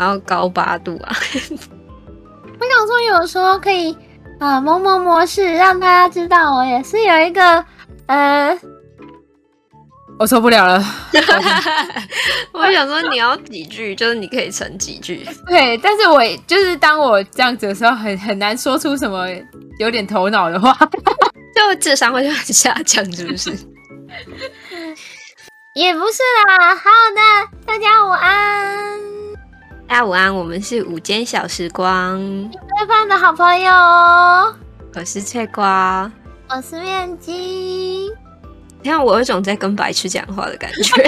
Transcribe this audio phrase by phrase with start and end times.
[0.00, 1.16] 要高八度啊？
[2.58, 3.96] 我想说，有时候可以
[4.38, 7.64] 啊，某某模式让大家知道我也是有一个
[8.06, 8.58] 呃。
[10.18, 10.84] 我受不了了，
[12.52, 15.26] 我想说你要几句，就是你可以成几句。
[15.46, 19.26] 对，但是我就是当我这样子的时候，很很难说出什么
[19.78, 20.76] 有点头脑的话，
[21.56, 23.50] 就智商会就很下降，是不是？
[25.74, 27.22] 也不是啦，好的，
[27.64, 29.00] 大家午安，
[29.90, 32.16] 大家午安，我们是午间小时光，
[32.52, 33.72] 吃饭的好朋友，
[34.94, 36.08] 我是翠瓜，
[36.48, 38.08] 我是面筋。
[38.82, 41.02] 你看，我有一种在跟白痴讲话的感觉，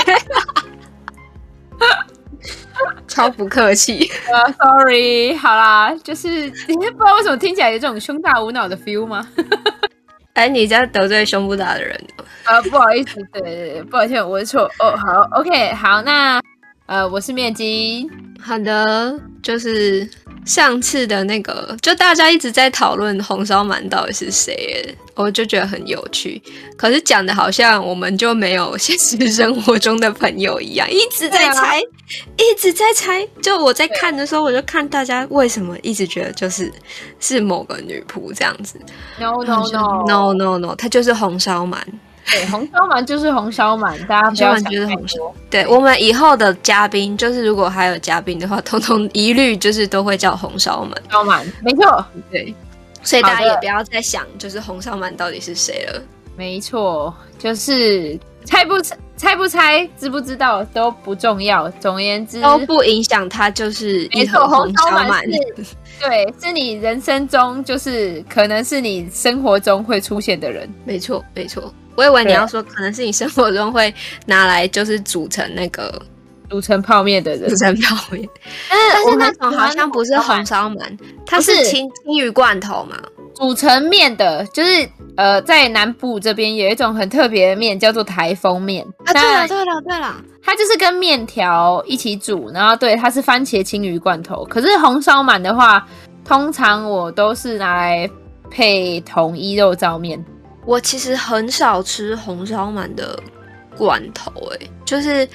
[3.06, 4.10] 超不客气。
[4.26, 6.28] 呃、uh,，sorry，好啦，就是
[6.66, 9.24] 你不知道为什么听起来有这种胸大无脑的 feel 吗？
[10.34, 12.04] 哎，你在得罪胸部大的人？
[12.46, 14.64] 呃，uh, 不好意思，对对对，抱歉，我的错。
[14.80, 16.42] 哦、oh,，好，OK，好，那
[16.92, 18.06] 呃，我是面筋，
[18.38, 20.06] 好的，就是。
[20.44, 26.42] 上次的那个，就大家一直在讨论红烧鳗到底是谁，我就觉得很有趣。
[26.76, 31.82] 可是讲的好像我们就没有现实生活中的朋友一样，一直在猜，啊、
[32.36, 33.24] 一直在猜。
[33.40, 36.72] 就我在看的时候，我就看大家为什么一直觉得就是
[37.20, 38.80] 是某个女仆这样子。
[39.20, 41.76] No no no no no no，她就是红烧鳗。
[42.30, 45.34] 对，红烧鳗就是红烧鳗，大家不要想太多。
[45.50, 51.10] 对，我们以后的嘉宾，就是如果还有嘉宾的话，通通一律就是都会叫红烧鳗。
[51.10, 52.06] 烧鳗，没错。
[52.30, 52.54] 对，
[53.02, 56.02] 所以大家也不要再想，就是红烧鳗到底是谁了。
[56.36, 61.68] 没错，就是猜不猜，猜不猜，知不知道都不重要。
[61.80, 65.22] 总而言之，都不影响它就是一盒红烧鳗。
[66.00, 70.68] 对，是你人生中，就是可能是你生活中会出现的人。
[70.84, 71.72] 没错，没错。
[71.94, 73.92] 我以为你要说，可能是你生活中会
[74.26, 76.00] 拿来就是煮成那个
[76.48, 78.28] 煮成泡面的人，煮成泡面。
[78.92, 82.96] 但是那种好像不是红烧鳗，它是青青鱼罐头嘛，
[83.34, 88.86] 煮成面的，就是呃，在南部这边有一种很特别的面，叫做台风面。
[89.04, 94.44] 啊，对了，对了，对了，它就是跟面条一起煮，然后对，它是番茄青鱼罐头。
[94.46, 95.86] 可是红烧鳗的话，
[96.24, 98.08] 通常我都是拿来
[98.50, 100.22] 配统一肉燥面。
[100.64, 103.20] 我其实很少吃红烧鳗的
[103.76, 105.28] 罐头，诶，就是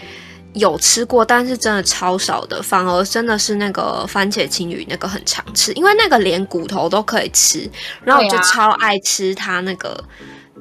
[0.54, 2.62] 有吃过，但是真的超少的。
[2.64, 7.70] 反而真的是那个番茄青鱼那个很常吃，因为那个连骨头都可以吃，
[8.04, 10.02] 然后我就超爱吃它那个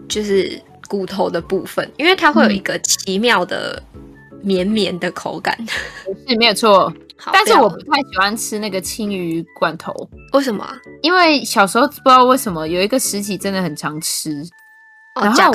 [0.08, 3.80] 就是骨头的部分，因为它会有一个奇妙的
[4.46, 5.54] 绵绵的口感。
[6.26, 6.92] 是没有错，
[7.32, 9.92] 但是我不太喜欢吃那个青鱼罐头。
[10.32, 10.72] 为什么啊？
[11.02, 14.42] 因为小时候不知道为什么有一个时期真的很常吃。
[15.18, 15.52] 然后我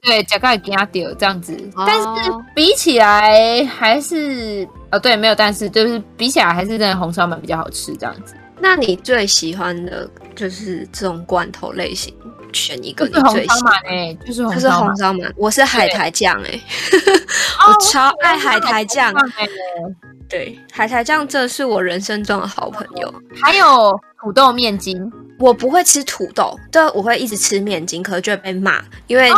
[0.00, 8.34] 对加盖给他丢这样子，哦、但是比起来还是哦对没有，但是就是比起来还是真的红烧鳗比较好吃这样子。
[8.60, 12.14] 那你最喜欢的就是这种罐头类型，
[12.52, 14.58] 选一个你最喜欢哎、欸，就是红
[14.96, 16.62] 烧鳗，我是海苔酱哎、欸，
[17.68, 19.12] 我超爱海苔酱。
[19.36, 19.48] 哎，
[20.28, 25.10] 对，海苔酱这是我人生中的好朋友，还有土豆面筋。
[25.38, 29.30] 我不会吃土豆，对，我会一直吃面筋，可是就会被骂，因为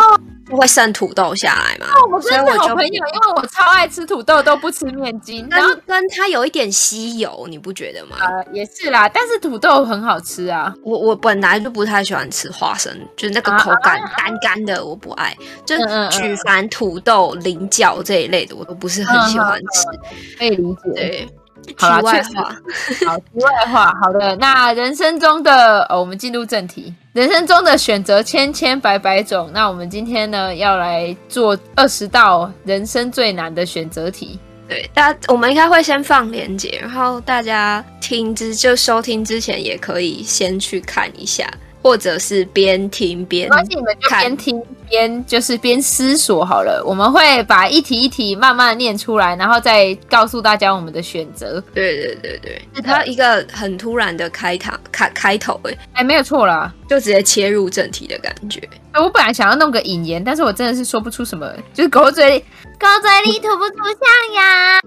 [0.47, 1.85] 不会剩土豆下来嘛。
[1.93, 8.17] 哦，我真的好朋友，因为我超爱吃土豆，都不吃面筋，然后跟它有一点吸油，你不觉得吗？
[8.19, 10.75] 呃，也是啦，但是土豆很好吃啊。
[10.83, 15.37] 我我本来就不太喜欢吃花生，就是那个口感干干的，我不爱。
[15.67, 15.77] 就
[16.09, 20.91] 举凡土豆、菱角这一类的，我都不是很喜欢吃，可以理解。
[20.95, 21.29] 对。
[21.77, 22.43] 好啦，题外话，
[23.07, 24.37] 好，题外话，好的。
[24.37, 26.95] 那人生中的，哦，我们进入正题。
[27.13, 34.39] 人生中的选择千千百百种，那我们今天呢，要来做二十道人生最难的选择题。
[34.69, 41.51] 对，大家，我们应该会先放链接，然后大家听之就收听之前，也可以先去看一下。
[41.83, 46.83] 或者是边听边，没关系，你们就边听边就是边思索好了。
[46.87, 51.63] 我们会把一题一题慢慢念出来，然后再告诉大家我们的选择。
[51.73, 58.61] 对对对对，是它一个很突然的开场开开头，哎哎，没有错啦，就直接切入正题的感觉。
[58.95, 62.45] 我本来想要弄个引言，但是我真的是说不出什么，就是狗嘴里
[62.79, 64.81] 狗嘴里吐不出象牙。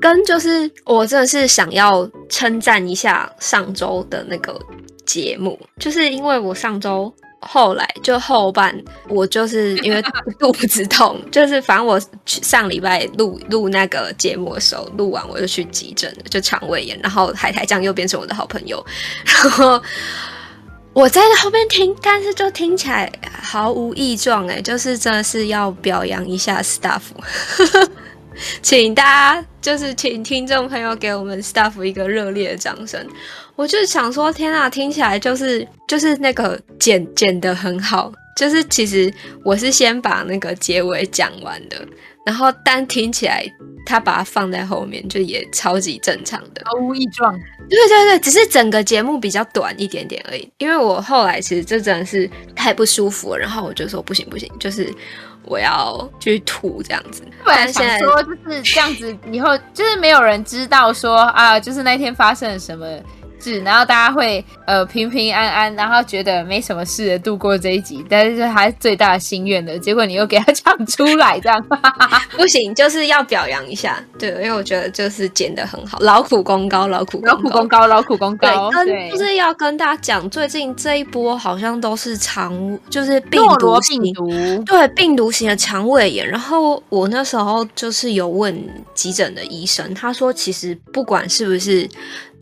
[0.00, 4.58] 跟就是我真的是想要称赞一下上周的那个。
[5.10, 8.72] 节目就是因为我上周后来就后半，
[9.08, 10.00] 我就是因为
[10.38, 18.84] 肚子痛，就是反正我上礼拜录录那个节目的时候，录完我就去急诊了，就肠胃炎，然后海苔酱又变成我的好朋友，
[19.26, 19.82] 然后
[20.92, 23.10] 我在后面听，但是就听起来
[23.42, 27.00] 毫无异状哎，就是真的是要表扬一下 staff，
[28.62, 33.04] 请大家就是请听众朋友给我们 staff 一个热烈的掌声。
[33.60, 39.12] 我就想说，天啊，听起来就是就是那个剪剪的很好，就是其实
[39.44, 41.76] 我是先把那个结尾讲完的。
[42.24, 43.44] 然后，但听起来
[43.84, 47.38] 他把它放在后面，就也超级正常的，毫无异状。
[47.68, 50.50] 对对对，只是整个节目比较短一点点而已。
[50.56, 54.90] 因为我后来其实这真的是太不舒服了，然后我就说不行不行，就是
[55.44, 57.22] 我要去吐这样子。
[57.44, 62.86] 不然想说就是这样子，以后就是没有人知道说啊，就是那天发生了什么。
[63.40, 71.66] 是，然后大家会呃平平安安，然后觉得没什么事的度过这一集，但是还是最大的心愿的结果，你又给他讲出来，这样
[72.36, 84.28] 不行，就是要表扬一下，对，因为我觉得就是剪的很好，劳苦功高，劳苦劳苦功高，劳苦功高，对，跟就是要跟大家讲，最近这一波好像都是肠，就是病毒，病毒，
[84.66, 86.28] 对，病毒型的肠胃炎。
[86.28, 88.62] 然后我那时候就是有问
[88.94, 91.88] 急诊的医生，他说其实不管是不是。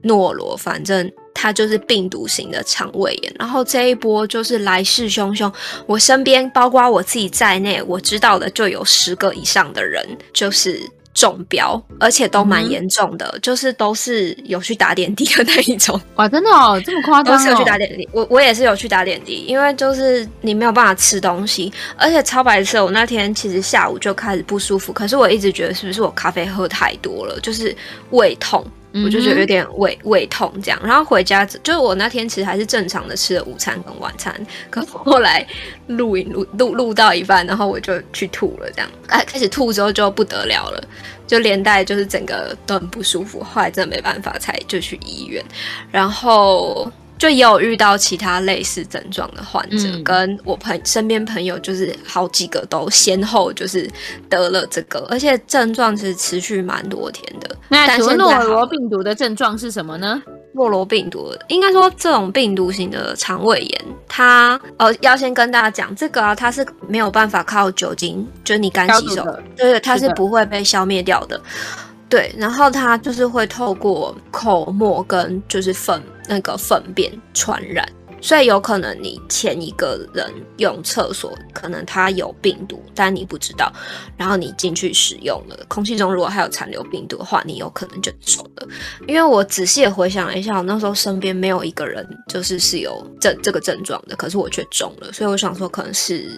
[0.03, 5.53] 诺罗，反正它就是病毒型的肠胃炎，然后这一波就是来势汹汹。
[5.87, 10.81] 我身边，包括我自己在内，我知道的就有十个以上的人就是
[11.15, 16.01] 中标，而且都蛮严重的，嗯、就是都是有去打点滴的那一种。
[16.15, 17.37] 哇，真的哦，这么夸张、哦？
[17.37, 22.85] 都是有去打点滴，我我也是有去打点滴，因为就是你没有办法吃东西，而且超白色。
[22.85, 27.77] 我那天其实下午就开始不舒服，可是我一直觉得是不是我咖啡喝太多了，就是
[28.11, 28.65] 胃痛。
[29.05, 34.35] 我就觉得有点胃胃痛这样，然后回家就是我那天其实还是正常的吃了午餐跟晚餐，
[34.70, 35.46] 可后来
[35.88, 40.82] 录影录录录到一半，然后我就去吐了这样，哎，开始吐之后就不得了了，
[41.26, 45.44] 就连带就是整个都很不舒服，后来真的没办法才就去医院，
[45.93, 46.91] 然后。
[47.19, 53.91] 就也有遇到其他类似症状的患者，嗯、跟我朋身边朋友就是好几个都先后就是
[54.31, 57.56] 得了这个，而且症状其实持续蛮多天的。
[57.69, 60.23] 那请问诺罗病毒的症状是什么呢？
[60.55, 69.23] 诺罗病毒应该说这种病毒型的肠胃炎，它呃要先跟大家讲这个啊，它是没有办法靠酒精，就是你干洗手，
[69.56, 71.41] 对对，它是不会被消灭掉的。
[72.08, 77.87] 对，然后它就是会透过口沫跟就是粪那个粪便传染。
[78.20, 83.73] 所以有可能你前一个人用厕所，可能他有病毒，但你不知道。
[84.17, 88.67] 然后你进去使用了，空气中如果还有残留病毒的话，你有可能就中了。
[89.06, 95.12] 因为我仔细的回想了一下，我那时候身边没有一个人就是是有这这个症状的，可是我却中了。
[95.12, 96.29] 所以我想说，可能是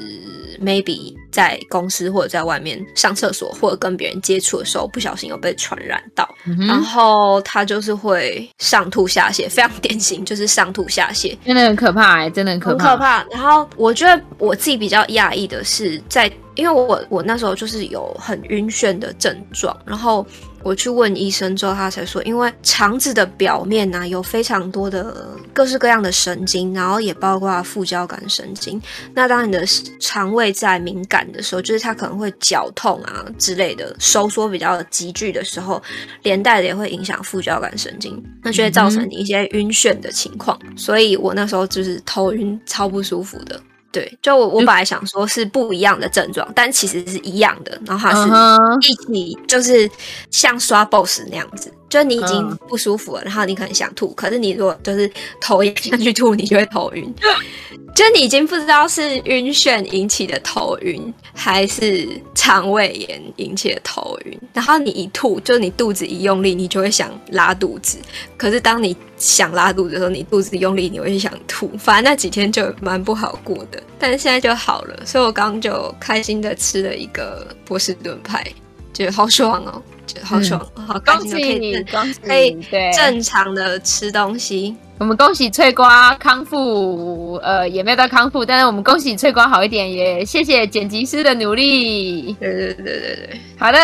[0.63, 11.37] maybe 在公司或者在外面上厕所或者跟别人接触的时候，不小心有被传染到，嗯、然后他就是会上吐下泻，非常典型，就是上吐下泻。
[11.71, 12.85] 很可怕哎、真的很可怕。
[12.85, 13.25] 很可怕。
[13.31, 20.27] 然后我觉得我自己比较讶异的是，在因为我我那时候就是有很晕眩的症状，然后。
[20.63, 28.79] 我去问医生之后，他才说，因为肠子的表面呢、啊、有非常多的各式各样的神经，然后也包括副交感神经。
[29.15, 29.65] 那当你的
[29.99, 35.83] 肠胃在敏感的时候，就是它可能会绞痛啊之类的，收缩比较急剧的时候，
[36.25, 40.61] 连带的也会影响副交感神经，那就会造成你一些晕眩的情况。
[40.77, 43.59] 所以我那时候就是头晕，超不舒服的。
[43.93, 49.91] 对，就我我本来想说是不一样的症状，但其实是一样的，然后它是一起就是
[50.31, 51.73] 像刷 boss 那样子。
[51.91, 57.15] 就你已经不舒服了，嗯、然后你可能想吐，可是你如果就是头也下去吐，你就会头晕。
[57.93, 64.41] 就你已经不知道是晕眩引起的头晕，还是肠胃炎引起的头晕。
[64.55, 67.99] 然后你一吐，就你肚子一用力，你就会想拉肚子。
[68.37, 71.69] 可是当你想拉肚子的时候，你肚子用力，你会想吐。
[71.77, 75.05] 反正那几天就蛮不好过的，但是现在就好了。
[75.05, 78.47] 所以我刚刚就开心的吃了一个波士顿派，
[78.95, 79.83] 觉得好爽哦。
[80.23, 82.59] 好爽，嗯、好高兴可以恭喜可以
[82.93, 84.77] 正常的吃东西。
[84.99, 92.37] 我们恭喜翠瓜康复，呃，也没有到康复，但是我们恭喜翠瓜好一点，也谢谢剪辑师的努力。
[92.39, 93.79] 对对对对对，好的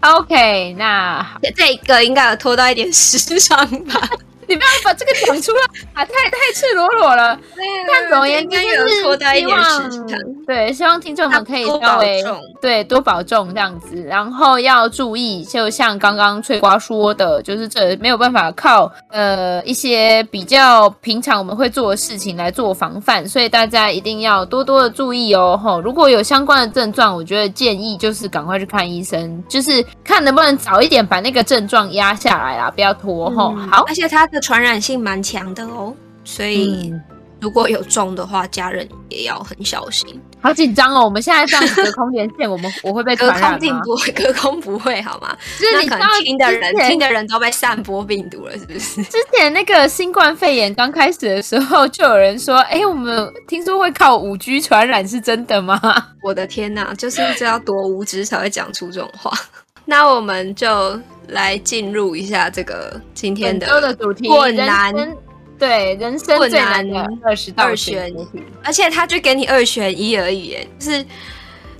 [0.00, 4.00] ，OK，那这个应该有拖到一点时长吧。
[4.48, 5.60] 你不要把这个讲出来
[5.92, 6.04] 啊！
[6.04, 7.38] 太太赤裸裸了。
[7.86, 9.02] 但总而言之，就是
[9.36, 10.06] 希望
[10.46, 12.24] 对，希望听众们可以稍微
[12.60, 25.60] 对多保重这样子，然后要注意，就像刚刚翠瓜说的，就是这没有办法靠呃一些比较平常我们会做的事情来做防范，所以大家一定要多多的注意哦。
[25.62, 33.54] 吼，如果有相关的症状，我觉得建议就是赶快去看医生，就是看能不能早一点把那个症状压下来啊，不要拖吼。
[33.70, 34.37] 好，而且他的。
[34.40, 36.92] 传染性蛮强的哦，所以
[37.40, 40.20] 如果有中的话，家人也要很小心。
[40.40, 41.04] 好紧张哦！
[41.04, 43.16] 我们现在这样子隔空连线，我们 我会被？
[43.16, 45.36] 隔空不会，隔空不会好吗？
[45.58, 49.02] 就是你可能听的人听的人都被散播病毒了，是不是？
[49.02, 55.80] 之前那个新冠肺炎刚开始的时候，就有人说：“哎、欸，我们听说会靠五 G 传染，是真的吗？”
[56.22, 56.94] 我的天哪！
[56.94, 59.32] 就是这要多无知才会讲出这种话。
[59.90, 64.94] 那我们就来进入一下这个今天的的主题：困难。
[65.58, 68.28] 对，人生最难的二十道选一，
[68.62, 71.04] 而且他就给你二选一而已，就是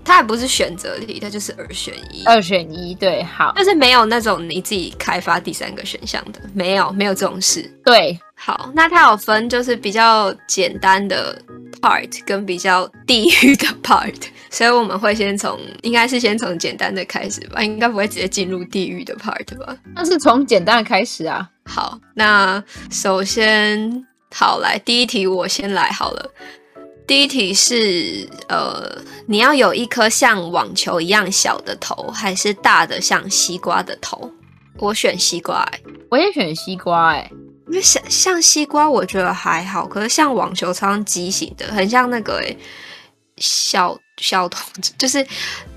[0.09, 2.25] 他还不是选择题，它就是二选一。
[2.25, 7.71] 二选一，对，好，就是没有那种你自己开发第三个选项的，没有，没有这种事。
[7.85, 11.39] 对，好，那它有分就是比较简单的
[11.83, 14.17] part 跟比较地狱的 part，
[14.49, 19.77] 所以我们会先从，应该是先从简单的开始吧，应该不会直接进入地狱的 part 吧？
[19.95, 21.47] 那是从简单的开始啊。
[21.67, 26.31] 好，那首先，好来，第一题我先来好了。
[27.09, 34.31] 第一题是，呃，你要有一颗像网球一样小的头，还是大的像西瓜的头？
[34.77, 37.31] 我选西瓜，欸，我也选西瓜，欸，哎，
[37.69, 42.59] 因为像像西瓜，我觉得还好，可是像网球超畸形的，很像那个，欸，
[43.39, 44.61] 小小头，
[44.99, 45.25] 就是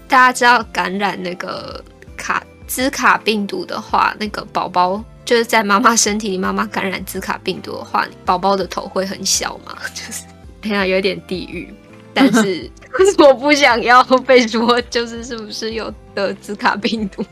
[0.09, 1.81] 大家知道感染那个
[2.17, 5.01] 卡兹卡病毒的话，那个宝宝。
[5.23, 9.77] 就是在妈妈身体里，妈妈感染兹卡病毒的话，宝宝的头会很小嘛？
[9.93, 10.23] 就是
[10.61, 11.73] 天啊，有点地狱。
[12.13, 12.69] 但是
[13.19, 17.23] 我不想要被说，就是是不是有得兹卡病毒？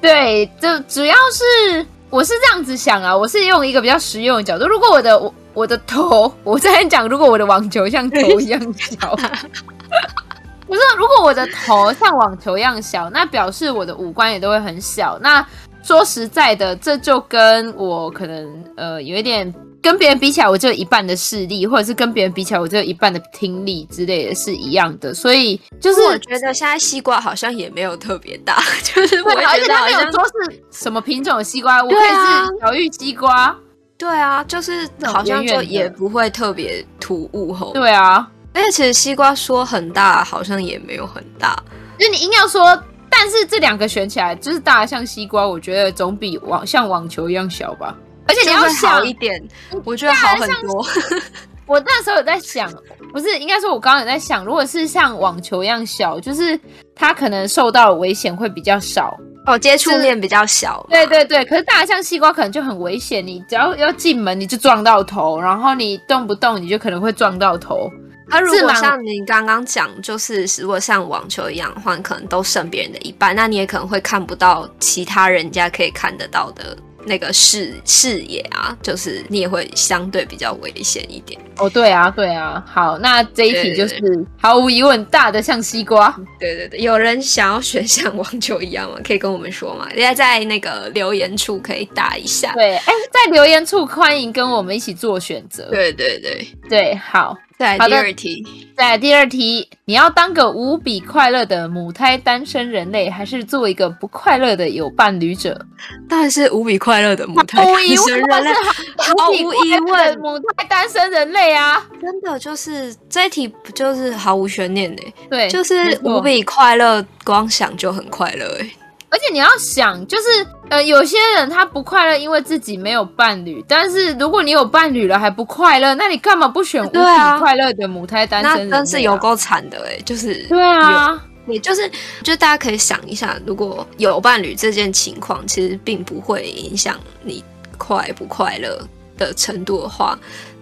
[0.00, 4.66] 对，就主要是我是这样子想啊，我是用一个比较实用的角度。
[4.66, 9.10] 如果我的我我的头，我在讲，如果我的网球像头一样小，
[10.68, 15.18] 我说如果我的头像网球一样小，那表示我的五官也都会很小。
[15.20, 15.44] 那
[15.82, 25.14] 说实在的，这就跟我可能呃有一点跟别人比起来，我只有一半的视力，或者是跟别人比起来，我只有一半的听力之类的是一样的。
[25.14, 33.56] 所以就是我觉得现在西瓜好像也没有特别大， 就是我觉得好像而且他没有说是什么品种的西瓜，我可以是小玉西瓜。
[33.96, 37.72] 对啊，就是好像就也不会特别突兀吼。
[37.72, 41.56] 对啊，而且其实西瓜说很大，好像也没有很大。
[41.98, 42.78] 就你硬要说。
[43.20, 47.94] 但是这两个选起来，就是大的像西瓜，我觉得总比网像网球一样小吧。
[48.26, 49.38] 而且你要小一点，
[49.84, 50.82] 我觉得好很多。
[51.68, 52.72] 我那时候有在想，
[53.12, 56.58] 不是应该说，我刚刚有在想，如果是像网球一样小，就是
[56.94, 60.86] 它可能受到的危险会比较少哦，接触面比较小。
[60.88, 67.90] 对对对，可是大的像西瓜可能就很危险，你只要要进门你就撞到头，然后你动不动你就可能会撞到头。
[68.30, 81.40] 那、啊、如果像你刚刚讲，就是如果像网球一样的话，可能都剩别人的一半，那你也可能会看不到其他人家可以看得到的那个视视野啊，就是你也会相对比较危险一点。
[81.58, 82.62] 哦，对啊，对啊。
[82.66, 83.96] 好，那这一题就是
[84.38, 86.14] 毫无疑问大的像西瓜。
[86.38, 88.98] 对对对，有人想要选像网球一样吗？
[89.02, 89.88] 可以跟我们说吗？
[89.90, 92.52] 大家在那个留言处可以打一下。
[92.52, 95.68] 对，哎，在留言处欢迎跟我们一起做选择。
[95.70, 97.36] 对对对对，好。
[97.60, 105.60] 再来第二题，再来第二题，你要当个无比快乐的母胎单身人类，还是做一个不快乐的有伴侣者？
[106.08, 108.50] 当然是无比快乐的母胎单身人类，
[108.96, 111.86] 毫无疑问，母胎单身人类啊！
[112.00, 118.70] 真的就是这一题，就是毫无悬念的，对，就是无比快乐，光想就很快乐哎。
[119.10, 123.64] 而且你要想，就是呃，有些人他不快乐，因为自己没有伴侣。
[123.66, 126.98] 但是如果你有伴侣了还不快乐，那你干嘛不选无比
[127.40, 128.68] 快乐的母胎单身？
[128.68, 131.90] 那真是有够惨的哎，就是对啊，也就是
[132.22, 137.42] 就大家可以想一下，如果有伴侣这件情况，其实并不会影响你
[137.76, 138.80] 快不快乐
[139.18, 140.16] 的程度的话，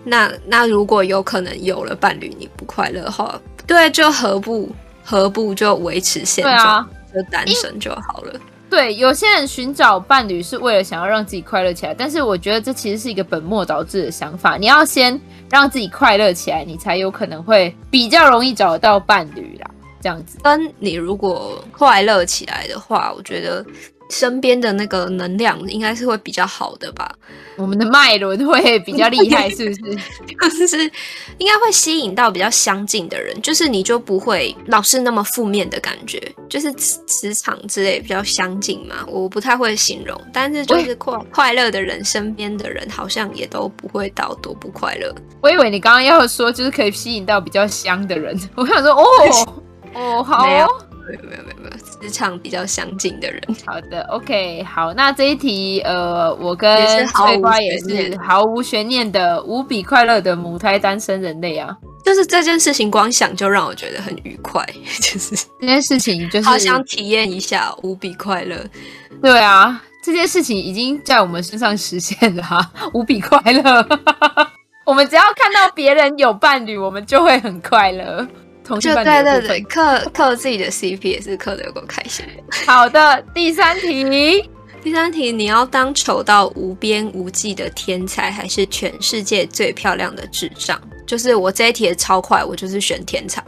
[0.05, 4.71] 那那如果有可能有了伴侣你不快乐的话，对，就何不
[5.05, 6.89] 何不就维持现状？
[7.15, 8.41] 就单身就好了。
[8.71, 14.57] 对，有些人寻找伴侣是为了想要让自己快乐起来，但是我觉得这其实是一个本末倒置的想法。
[14.57, 15.19] 你要先
[15.51, 19.71] 让自己快乐起来，你才有可能会比较容易找得到伴侣啦。
[20.01, 23.65] 这样子，跟你如果快乐起来的话，我觉得。
[24.11, 27.15] 身边的那个能量应该是会比较好的吧？
[27.59, 30.59] 我们的脉轮会比较厉害， 是不是？
[30.59, 30.79] 就是
[31.39, 39.05] 应该会吸引到比较相近的人，就是你就不会老是那么负面的感觉，就是磁磁场之类比较相近嘛。
[39.07, 45.13] 我不太会形容，但是就是快快乐的人，身边的人好像也都不会到多不快乐。
[45.43, 49.05] 我以为你刚刚要说就是可以吸引到比较香的人，我想说哦
[49.95, 50.88] 哦好哦。
[51.09, 53.43] 没有没有没有没有，职场比较相近的人。
[53.67, 61.75] 好的，OK，好，那这一题，呃，我跟翠花也是毫无悬念的，无比快乐的母胎单身人类啊。
[62.05, 64.65] 就是这件事情，光想就让我觉得很愉快。
[65.01, 68.57] 就是这件事情，就是好想体验一下无比快乐。
[69.21, 73.87] 对啊，这件事情已经在我们身上实现了啊，无比快乐。
[74.87, 78.27] 我们只要看到别人有伴侣，我们就会很快乐。
[78.69, 82.25] 同性伴侣对对对，克克自己的 CP 也是克的有够开心。
[82.67, 84.49] 好的，第三题，
[84.85, 90.79] 第三题，你要当丑到无边无际的天才，还是全世界最漂亮的智障？
[91.07, 93.43] 就是我这一题也超快，我就是选天才。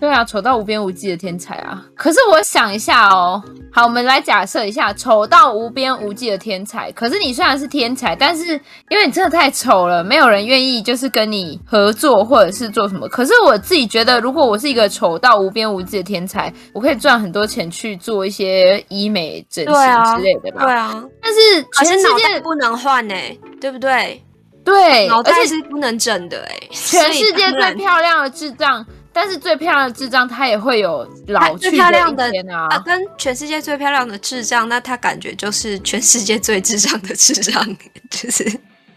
[0.00, 1.82] 对啊，丑到无边无际的天才啊！
[1.96, 6.92] 可是我想一下哦，好，我们来假设一下，丑到无边无际的天才。
[6.92, 8.52] 可是你虽然是天才，但是
[8.90, 13.08] 因为你真的太丑了，没有人愿意就是跟你合作或者是做什么。
[13.08, 20.64] 可是我自己觉得，如果我是一个丑到无边无际的天才，我可以赚很多钱去做一些医美整形之类的吧？
[20.64, 21.02] 对啊。
[21.22, 21.40] 但是
[21.78, 23.14] 全世界不能换呢，
[23.58, 24.22] 对不对？
[24.64, 26.68] 对，脑袋是不能整的哎。
[26.70, 31.88] 全世界最漂亮的智障，但是最漂亮的智障，他也会有老去的一天啊。
[31.88, 37.64] 漂亮的啊，跟全世界最漂亮的智障，那他感觉就是全世界最智障的智障，
[38.10, 38.44] 就是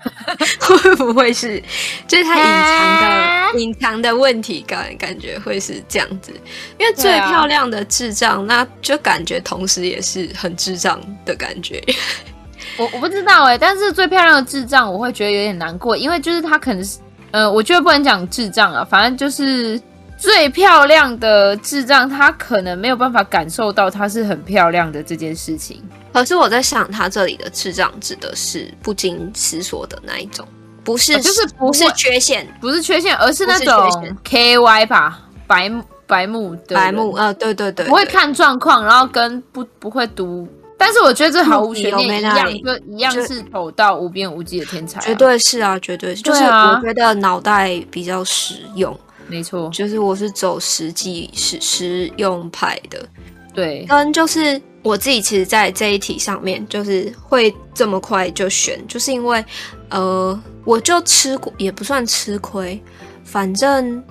[0.60, 1.62] 会不会是，
[2.08, 6.32] 就是他隐藏的隐藏的问题感，感觉会是这样子。
[6.80, 11.84] 因为最漂亮的智障，那就感觉同时也是很智障的感觉。
[12.78, 17.00] 我我不知道哎、欸，但是最漂亮的智障我会觉得有点难过，因为就是他可能是，
[17.32, 19.82] 呃，我觉得不能讲智障啊，反正就是
[20.18, 25.82] 最漂亮的智障，他可能没有办法感受到他是很漂亮的这件事情。
[26.12, 30.48] 可是我在想，他这里的智障指的是不经思索的那一种，
[30.84, 35.72] 不是，呃、就是不，不是缺陷，不是缺陷，而是那种 K Y 吧，白
[36.08, 40.48] 白目的白目，呃，对对对，对，不会看状况，然后跟不不会读。
[40.80, 46.22] 但是我觉得这毫无悬念，一样就一样是丑到无边无际的天才，啊，绝对是啊，绝对是。
[46.22, 48.98] 就是我觉得脑袋比较实用，
[49.28, 53.08] 没错，就是我是走实际实实用派的。
[53.54, 59.44] 对，跟就是我自己，其实，在这一题上面，就是会这么快就选，就是因为
[59.90, 62.80] 呃，我就吃过，也不算吃亏，
[63.24, 64.04] 反正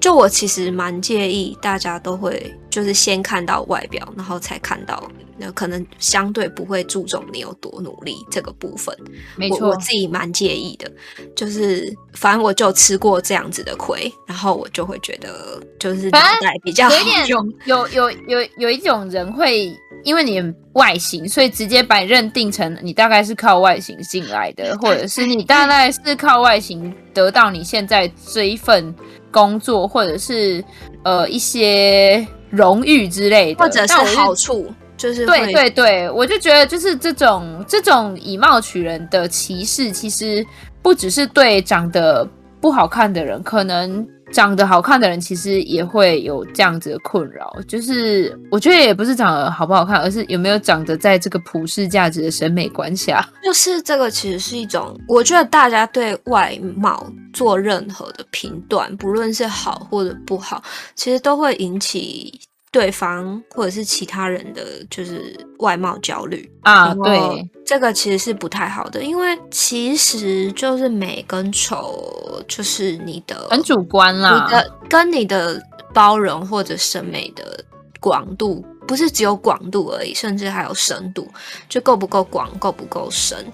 [0.00, 5.08] 就我其实蛮介意大家都会就是先看到外表，然后才看到。
[5.38, 8.96] 那可能相对不会注重你有多努力这个部分，
[9.36, 10.90] 没错，我，自己蛮介意的。
[11.34, 16.94] 就是反正我就吃过这样子的亏，然后我就会觉得就是脑袋比较好
[17.28, 17.52] 用。
[17.64, 20.40] 有有有有一种人会因为你
[20.74, 28.94] 外形，所以直接把你认定成你大概是靠外形进来的，或者是你大概是靠外形得到你现在这一份
[29.30, 30.62] 工作，或者是
[31.04, 34.72] 呃一些荣誉之类的，或者是好处。
[34.94, 40.46] 就是对对对，我就觉得就是这种这种以貌取人的歧视，其实
[40.80, 42.24] 不只是对长得
[42.60, 47.54] 不好看的人，可能长得好看的人其实也会有这样子的困扰。
[47.68, 53.24] 就是我觉得也不是长得好不好看，而是有没有长得在这个普世价值的审美观下。
[53.44, 60.62] 就是这个其实是一种，我觉得大家对外貌做任何的评断，不论是好或者不好，
[60.94, 62.40] 其实都会引起。
[62.72, 77.62] 对方或者是其他人的就是外貌焦虑啊，对，这个其实是不太好的，因为其实就是美跟丑就是你的很主观啦，你的跟你的包容或者审美的
[78.00, 81.30] 广度不是只有广度而已，甚至还有深度，
[81.68, 83.44] 就够不够广，够不够深。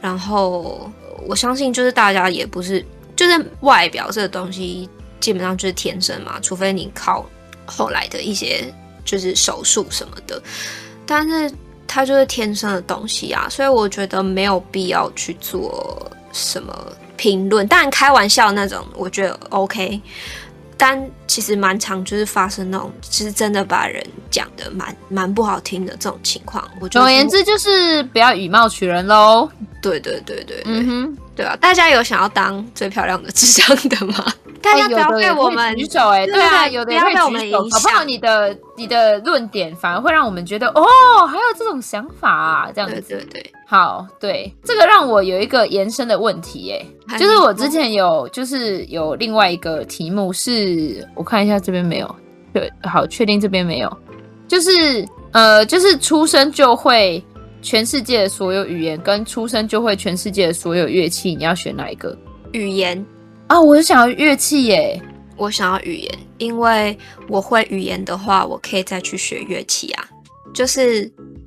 [0.00, 0.90] 然后
[1.28, 2.82] 我相信就是大家也不是
[3.14, 4.88] 就是外表这个东西
[5.20, 7.26] 基本上就是天生嘛，除非你靠。
[7.66, 8.64] 后来的一些
[9.04, 10.42] 就是手术什么的，
[11.06, 11.52] 但是
[11.86, 16.74] 它就是天生的东西啊，所以我觉得没有必要去做什么
[17.16, 17.66] 评论。
[17.68, 20.00] 当然开玩笑那种，我觉得 OK。
[20.78, 26.68] 但其实蛮常就是发生那种，其实真的把人讲的蛮蛮不好听的这种情况。
[26.80, 29.48] 我觉得，总而言之，就是不要以貌取人喽。
[29.80, 34.24] 对对对对，对，嗯哼，对啊，大家有想要当最漂亮的智障的吗？
[34.60, 38.04] 大家不要被我们举手哎，对啊，有的也会举手，好不好？
[38.04, 40.84] 你的你的论点反而会让我们觉得哦，
[41.26, 43.00] 还有这种想法啊，这样子。
[43.08, 46.72] 对对对，好，对，这个让我有一个延伸的问题
[47.08, 52.16] 哎，就是我之前有就是有另外一个题目是，我看一下这边没有，
[52.52, 53.92] 对，好，确定这边没有，
[54.46, 57.22] 就是呃，就是出生就会
[57.62, 62.14] 全世界的所有语言，跟出生就会全世界的所有乐器，你要选哪一个？
[62.52, 63.02] 语言。
[63.46, 65.00] 啊，我是想要乐器耶，
[65.36, 66.96] 我想要语言，因为
[67.28, 70.04] 我会语言的话，我可以再去学乐器啊。
[70.52, 71.04] 就是，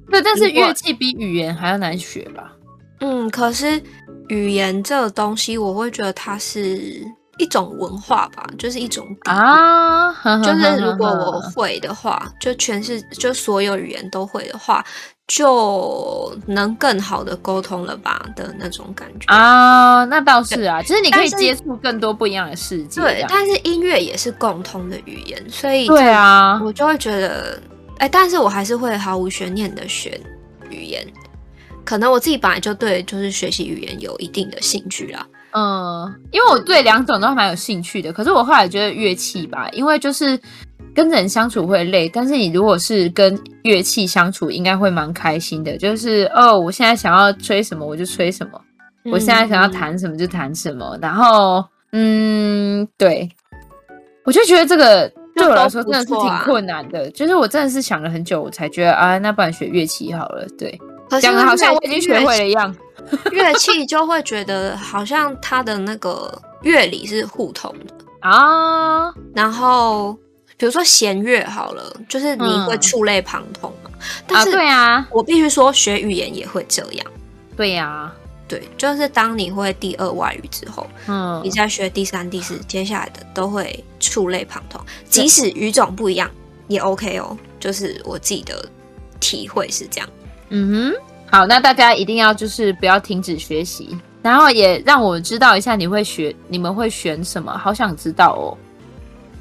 [0.10, 2.54] 对，但是乐器比语言还要难学吧？
[3.01, 3.82] 嗯，可是
[4.30, 7.06] 语言这个东西，我会觉得它是
[7.38, 10.12] 一种文化吧，就是一种啊。
[10.43, 14.84] 就是如果我会的话，就全是就所有语言都会的话。
[15.28, 23.02] 就能更好的沟通了吧的那种感觉啊，那倒是啊，其实你可以接触更多不一样的世界。
[23.02, 27.60] 对，但是音乐也是共通的语言，所以对啊，我就会觉得，
[27.98, 30.20] 哎，但是我还是会毫无悬念的选
[30.70, 31.04] 语言。
[31.84, 35.26] 可能我自己本来就对就是学习语言有一定的兴趣啦。
[35.54, 40.40] 嗯，因为我对两种都还蛮有兴趣的，可是我后来觉得乐器吧，因为就是。
[40.95, 45.77] 跟人相处会累，但是你如果是跟乐器相处，应该会蛮开心的。
[45.77, 48.62] 就是哦，我现在想要吹什么我就吹什么，
[49.03, 50.97] 嗯、我现在想要弹什么就弹什么。
[51.01, 53.29] 然后，嗯，对，
[54.23, 57.05] 我就觉得这个对我来说真的是挺困难的。
[57.05, 60.47] 啊、就是我真的是想了很久，我才觉得啊，那不然学乐器好了。
[60.58, 60.79] 对，
[61.21, 62.73] 讲的好像我已经学会了一样。
[63.34, 67.93] 乐器就会觉得好像它的那个乐理是互通的
[68.27, 70.17] 啊，然后。
[70.58, 73.89] 比如说弦乐好了，就是你会触类旁通嘛。
[73.94, 77.06] 嗯、但是，对啊，我必须说学语言也会这样。
[77.58, 78.15] 对呀、啊，
[78.48, 86.30] 对，就是当你会第二外语之后，嗯，你再学第三、第四，接下来的都会触类旁通，即使语种不一样
[86.68, 87.38] 也 OK 哦。
[87.60, 88.63] 就是我自己的
[89.20, 90.10] 体会是这样。
[90.50, 97.58] 嗯哼，好，那大家一定要就是不要停止学习，然后也让我知道一下你会学，你们会选什么？
[97.58, 98.58] 好想知道哦。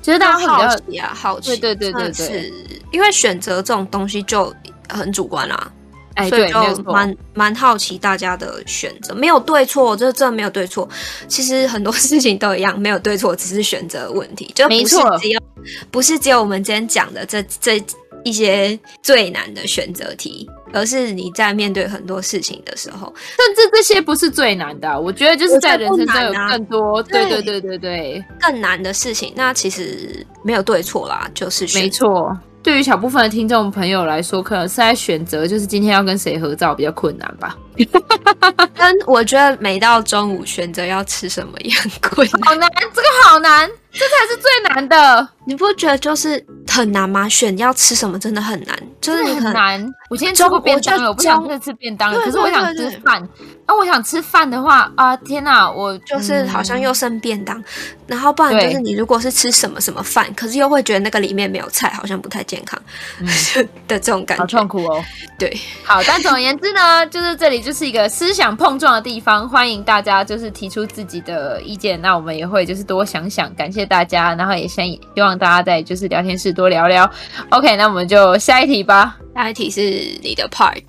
[0.04, 2.52] 其实大家好奇啊，好奇，对对对对对，是
[2.92, 4.54] 因为选择这种东西就
[4.86, 5.72] 很主观啦，
[6.16, 10.86] 哎，所以就蛮蛮好奇大家的选择，没有对错，这真的没有对错。
[11.26, 15.42] 其实很多事情都一样，没有对错，只是选择问题，就不是只有
[15.90, 17.82] 不是只有我们今天讲的这这
[18.24, 20.48] 一些最难的选择题。
[20.72, 29.32] 而是你在面对很多事情的时候，甚至这些不是最难的，我觉得就是在人生中有更多，对对对对对，更难的事情。
[29.36, 32.36] 那其实没有对错啦，就是没错。
[32.60, 37.56] 对于小部分的听众朋友来说，可能是在选择，就是今天要跟谁合照比较困难吧。
[38.74, 43.70] 跟我觉得每到中午选择要吃什么一样困难，好难，这个好难。
[43.96, 47.28] 这才是最难的，你不觉得就是很难吗？
[47.28, 49.94] 选要吃什么真的很难，就是很，难。
[50.10, 52.18] 我今天吃过便当了，我，我不想再吃便当了。
[52.18, 53.22] 可是我想吃饭，
[53.68, 57.64] 那我想吃饭的话啊，天哪，我就是好像又剩便当，嗯、
[58.08, 62.76] 然后不然就是你如果是吃什么什么饭，可是又会觉得那个里面没有菜，好像不太健康、
[63.20, 63.28] 嗯、
[63.86, 65.00] 的这种感觉，好痛苦哦。
[65.38, 73.86] 对，好，但总而言之呢，就是这里就是一个思想碰撞的地方，欢迎大家就是提出自己的意见，那我们也会就是多想想，感谢。
[73.86, 77.10] 大家，然后也先希望大家在就是聊天室多聊聊。
[77.48, 79.16] OK，那我们就下一题吧。
[79.34, 79.80] 下一题是
[80.22, 80.82] 你的 part。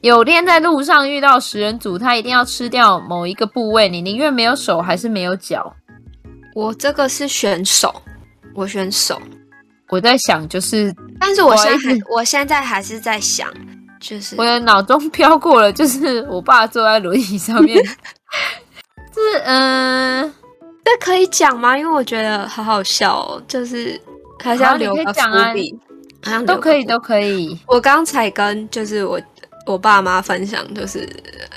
[0.00, 5.74] 有天在路上遇到食人族，他一定要吃掉某一个部位，你宁愿没有手还是没有脚？
[6.54, 7.94] 我这个是选手，
[8.54, 9.20] 我选手。
[9.88, 13.46] 我在想，就是，但是我现在还，我现在还是在想，
[14.02, 17.82] 就是我的脑中 飘过了，就是我爸坐在轮椅上面，
[19.14, 20.24] 就是嗯。
[20.24, 20.34] 呃
[20.84, 21.78] 这可以讲吗？
[21.78, 23.98] 因为我觉得好好笑哦，就是
[24.42, 25.20] 还是要留个伏
[25.54, 25.72] 笔，
[26.24, 27.56] 好像都可以，都可以。
[27.68, 29.18] 我刚才跟就是我
[29.64, 31.08] 我爸妈分享，就是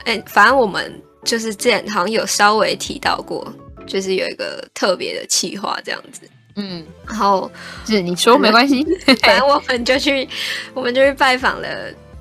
[0.06, 3.52] 哎，反正我们就是之前好像有稍微提到过，
[3.88, 6.22] 就是有一个特别的企划这样子。
[6.56, 7.52] 嗯，然后
[7.88, 8.86] 是你说没关系，
[9.24, 10.30] 反正 我们就去，
[10.76, 11.68] 我们就去拜访了，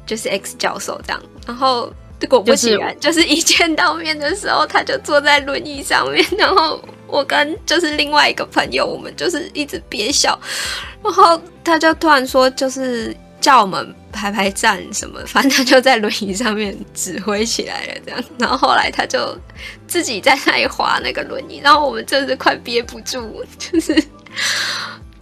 [0.06, 1.92] 就是 X 教授这样，然后。
[2.30, 10.38] 果不其然，就是、就是一见到面的时候，他就坐在轮椅上面，然后我跟就是另外一个朋友，我们就是一直憋笑，
[11.02, 19.36] 然后他就突然说，就是叫我们排排站什么，反正他就在轮椅上面指挥起来了，这样，然后后来他就
[19.86, 24.02] 自己在那里滑那个轮椅，然后我们真是快憋不住，就是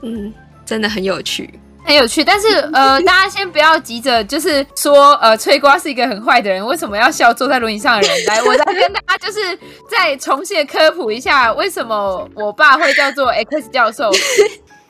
[0.03, 0.33] 嗯，
[0.65, 1.53] 真的很有趣。
[1.85, 8.25] 很有趣，但是呃， 大家先不要急着，就是说呃，翠瓜是一个很坏的人，为什么要笑坐在轮椅上的人？
[8.27, 9.59] 来，我再跟大家就是
[9.91, 14.11] 再重新科普一下，为什么我爸会叫做 X 教授？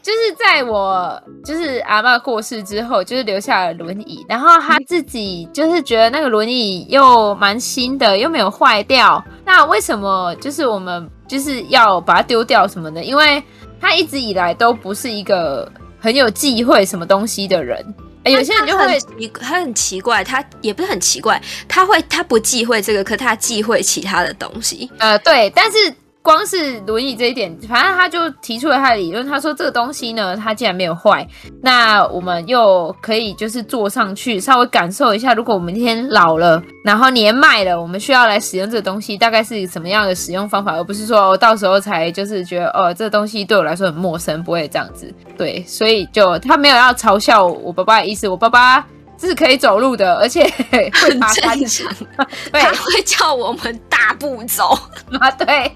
[0.03, 13.05] 就是在我就是阿嬷过世之后，就是留下了轮椅，然后他自己就是觉得那个轮椅又蛮新的，又没有坏掉，那为什么就是我们就是要把它丢掉什么的？
[13.05, 13.41] 因为
[13.81, 15.71] 他一直以来都不是一个。
[16.03, 17.79] 很有忌讳什么东西的人，
[18.25, 18.99] 欸、有些人就会
[19.39, 24.91] 他，他很奇怪，他也不是很奇怪，他会他不忌讳这个，可他忌讳其他的东西。
[24.99, 29.27] 呃，对，但是光是轮椅这一点，反正他就提出了他的理论。
[29.27, 31.27] 他说这个东西呢，它既然没有坏，
[31.61, 45.13] 那我们又可以就是坐上去，稍微感受一下，如果我们今天老了，然后年迈了，我们需要来使用这个东西，大概是什么样的使用方法，而不是说我到时候才就是觉得哦，这个东西对我来说很陌生，不会这样子。
[45.37, 48.87] 对，所以就他没有要嘲笑我爸爸的意思，我爸爸。
[49.29, 51.95] 是可以走路的，而且 会很正常。
[52.51, 54.79] 对，他会叫我们大步走
[55.21, 55.31] 啊。
[55.31, 55.71] 对，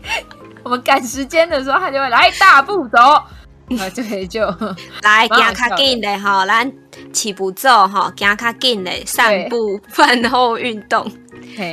[0.62, 2.98] 我们赶时间的时候，他就会来大步走。
[3.78, 4.46] 啊，对，就
[5.02, 6.70] 来行较紧的哈，来
[7.12, 11.10] 起步走哈，行较紧的散步、饭后运动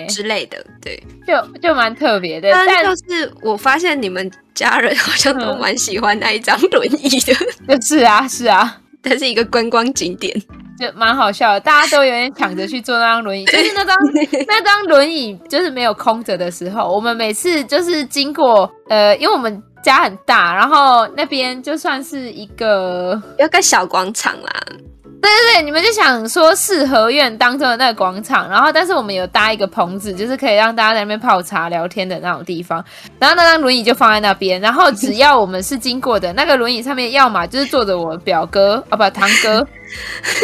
[0.10, 0.66] 之类的。
[0.82, 2.50] 对，就就蛮特别的。
[2.52, 7.36] 但就是我发现你们家人好像都蛮喜欢那一张轮椅的。
[7.68, 10.34] 嗯、是啊，是啊，它是一个观光景点。
[10.80, 13.96] 就蛮好笑的，大家都有点抢着去坐那张轮椅， 就是那张
[14.48, 24.52] 那张轮椅就是没有空着的时候，我们每次就是经过，呃，因为我们家很大，然后那边就算是一个有个小广场啦。
[25.24, 32.84] 对对对，你们就想说四合院当中的那个广场，然后但是我们有搭一个棚子，就是可以让大家在那边泡茶聊天的那种地方。
[33.20, 39.66] 然后那张轮椅就放在那边，然后只要我们是经过的那个轮椅上面，要么就是坐着我表哥啊，不堂哥，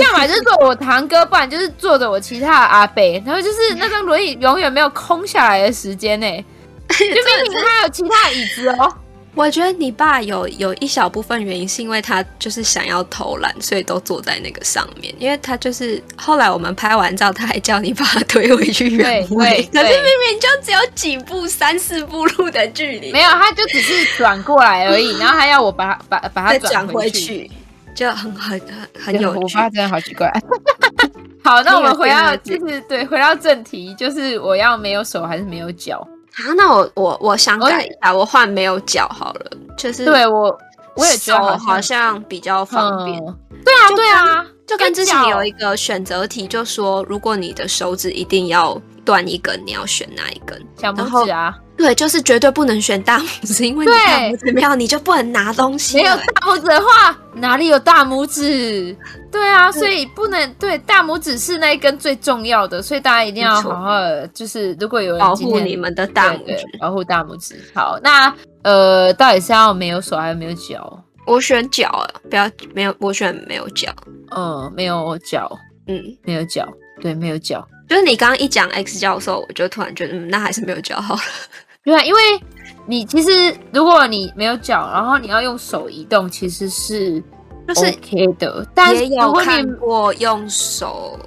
[0.01, 3.03] 要么就是坐我堂哥，不然就是坐着我其他的阿伯。
[3.25, 6.25] 然后就是那张轮椅永远没有空下来的时间呢，
[6.87, 8.93] 就明明他有其他椅子哦。
[9.35, 15.13] 我觉得你爸有有一小部分原因是因为他就是想要偷懒，所以都坐在那个上面。
[15.17, 25.17] 因为他就是后来我们拍完照，他还叫你把他推回去原位， 可是明明就只有几步三四步路的距离，没有，他就只是转过来而已。
[25.19, 27.49] 然后还要我把他把把他转回，回去，
[27.95, 29.39] 就很很很很有趣。
[29.39, 30.29] 我爸真的好奇怪。
[31.41, 36.05] 好，那我们回到就是对，回到正题，就是我要没有手还是没有脚？
[36.35, 40.57] 啊，那我我我想改一下，我换没有脚好了，就是对我
[40.95, 43.19] 我也觉得好像比较方便。
[43.19, 50.63] 嗯、对啊，对啊，就跟之前有一个选择题，就说如果你的手指一定要断一根，你要选哪一根？
[50.79, 51.57] 小拇指啊。
[51.75, 55.97] 对，就是绝对不能选大拇指，因为你大拇指没有，你就不能拿东西。
[55.97, 58.95] 没有大拇指的话，哪里有大拇指？
[59.31, 67.55] 对啊，所以不能对大拇指是那一根最重要的，所以大家一定要好好的，就是如果有人保护你们的大拇指，保护大拇指。
[67.73, 71.03] 好，那呃，到底是要没有手还是没有脚？
[71.25, 73.89] 我选脚啊，不要没有，我选没有脚。
[74.35, 75.49] 嗯，没有脚，
[75.87, 76.67] 嗯，没有脚，
[77.01, 77.65] 对，没有脚。
[77.89, 81.21] 就是你刚刚一讲 X 教授，我就突然觉得，嗯，那还是没有教好了。
[81.83, 82.19] 对啊，因为
[82.85, 87.19] 你其实如果你没有脚，然后你要用手移动，其实是
[87.67, 88.67] 就是 OK 的。
[88.75, 91.17] 但也有看过用手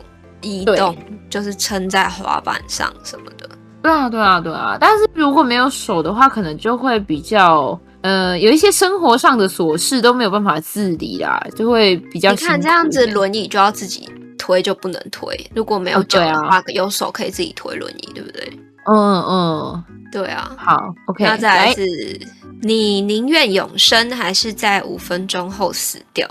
[0.40, 0.96] 移动，
[1.28, 3.48] 就是撑在滑板上什么的。
[3.82, 4.76] 对啊，对啊，对啊。
[4.78, 12.30] 但是如果没有手的话，可能就会比较呃，有一些生活上的琐事都没有办法自理啦，就会比较。
[12.30, 14.08] 你看这样子，轮椅就要自己
[14.42, 15.38] 推，就不能推。
[15.54, 18.58] 如果没有脚的话，哦啊、有手可以自己推轮椅，对不对？
[18.90, 21.22] 嗯嗯，对啊，好，OK。
[21.24, 22.26] 那再来是，来
[22.62, 26.28] 你宁愿永生还是在五分钟后死掉？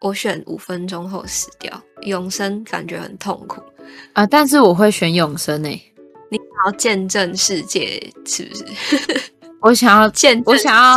[0.00, 3.60] 我选五分钟后死掉，永生感觉很痛苦
[4.12, 4.24] 啊。
[4.24, 5.92] 但是我会选永生诶、欸，
[6.30, 8.64] 你想要见证世界是不是？
[9.60, 10.96] 我想要 见，我想要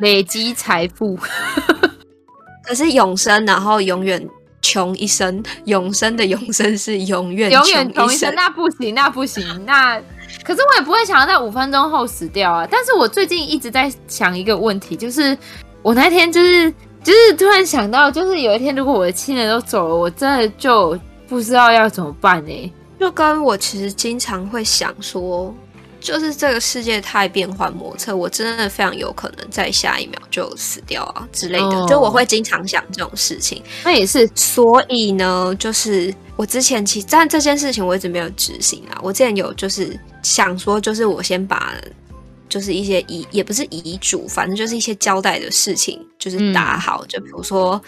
[0.00, 1.18] 累积财富。
[2.64, 4.26] 可是永生，然后永远
[4.62, 10.00] 穷一生，永生的永生是永远永远穷一生，那不行，那不行，那。
[10.42, 12.66] 可是我也不会想要在五分钟后死掉啊！
[12.68, 15.36] 但是我最近一直在想一个问题，就是
[15.82, 16.72] 我那天就是
[17.04, 20.98] 就是突然想到，就是有一天如果我的亲人都走了，我真的就
[21.28, 22.72] 不知道要怎么办呢、欸？
[22.98, 25.54] 就跟我其实经常会想说，
[26.02, 31.64] 就是这个世界太变幻莫测，我真的非常有可能在下一秒就死掉啊之类的。
[31.64, 33.62] 哦、就我会经常想这种事情。
[33.84, 38.98] 那也是，所以呢，就是我之前其实但这件事情我一直没有执行啊。
[39.02, 39.98] 我之前有就是。
[40.24, 41.74] 想说就是我先把，
[42.48, 47.00] 就是一些遗也不是遗嘱，反正就是一些交代的事情，就是打好。
[47.02, 47.82] 嗯、就比如说，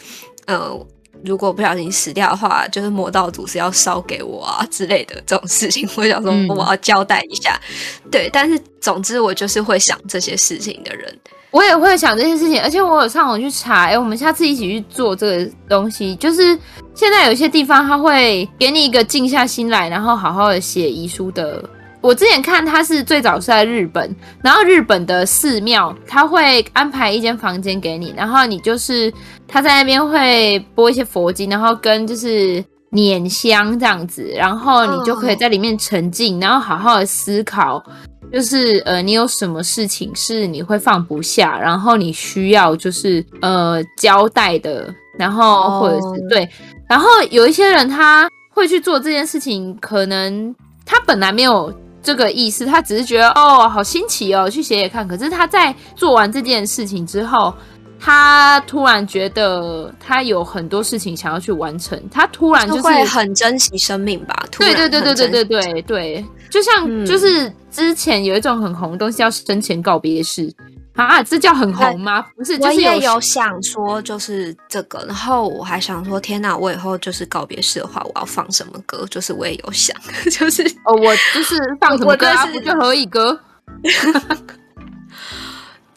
[0.46, 0.76] 呃，
[1.24, 7.58] 如果不小心死掉的话，就是魔道祖师要烧给我啊之类的这种事情，我想说我要交代一下。
[8.04, 11.18] 嗯、对，但是总之我就是会想这些事情的人，
[11.50, 16.14] 我也会想这些事情，而且我有上网去查，哎、欸，我们下次一起去做这个东西。
[16.16, 16.58] 就是
[16.94, 21.62] 现在有些地方他会给你一个静下心来，然后好好的写遗书的。
[22.04, 29.10] 我之前看他是最早是在日本，然后日本的寺庙他会安排一间房间给你，然后你就是
[29.48, 37.82] 他在那边会播一些佛经，然后跟就是捻香这样子，然后你就可以在里面沉浸，然后好好的思考，
[38.30, 46.28] 就是呃，你有什么事情是你会放不下，然后你需要就是呃交代的，然后或者是、oh.
[46.28, 46.46] 对，
[46.86, 51.72] 然后有一些人他会去做这件事情，可能他本来没有
[52.04, 55.08] 这个意思，他只是觉得哦好新奇哦，去写写看。
[55.08, 57.52] 可是他在做完这件事情之后，
[57.98, 64.44] 他突然觉得他有很多事情想要去完成，他突然就是会很珍惜生命吧？
[64.50, 66.24] 对对对对对对对对。
[66.50, 70.52] 就像就是之前有一种很红的东西叫生前告别式
[70.94, 72.24] 啊，这叫很红吗？
[72.36, 79.04] 不是，就是我也有想说就是这个，然后我还想说，天哪，我以后就是告别式的话，我要放什么歌？
[79.10, 79.96] 就是我也有想，
[80.30, 82.46] 就是哦，我就是放什么歌啊？
[82.46, 83.38] 不就何以歌。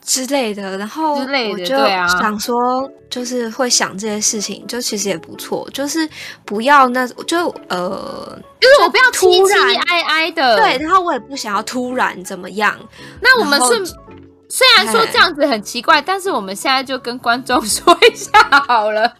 [0.01, 1.75] 之类的，然后我就
[2.07, 6.07] 想说，就是会想这些事情，就其实也不错，就是
[6.45, 12.73] 不要那就呃，就是我不要突然哀哀的，对，然后我也不想要突然怎么样。
[13.19, 13.93] 那我们是
[14.49, 18.31] 虽然说这样子很奇怪，但是我们现在就跟观众 说一下
[18.67, 19.13] 好了。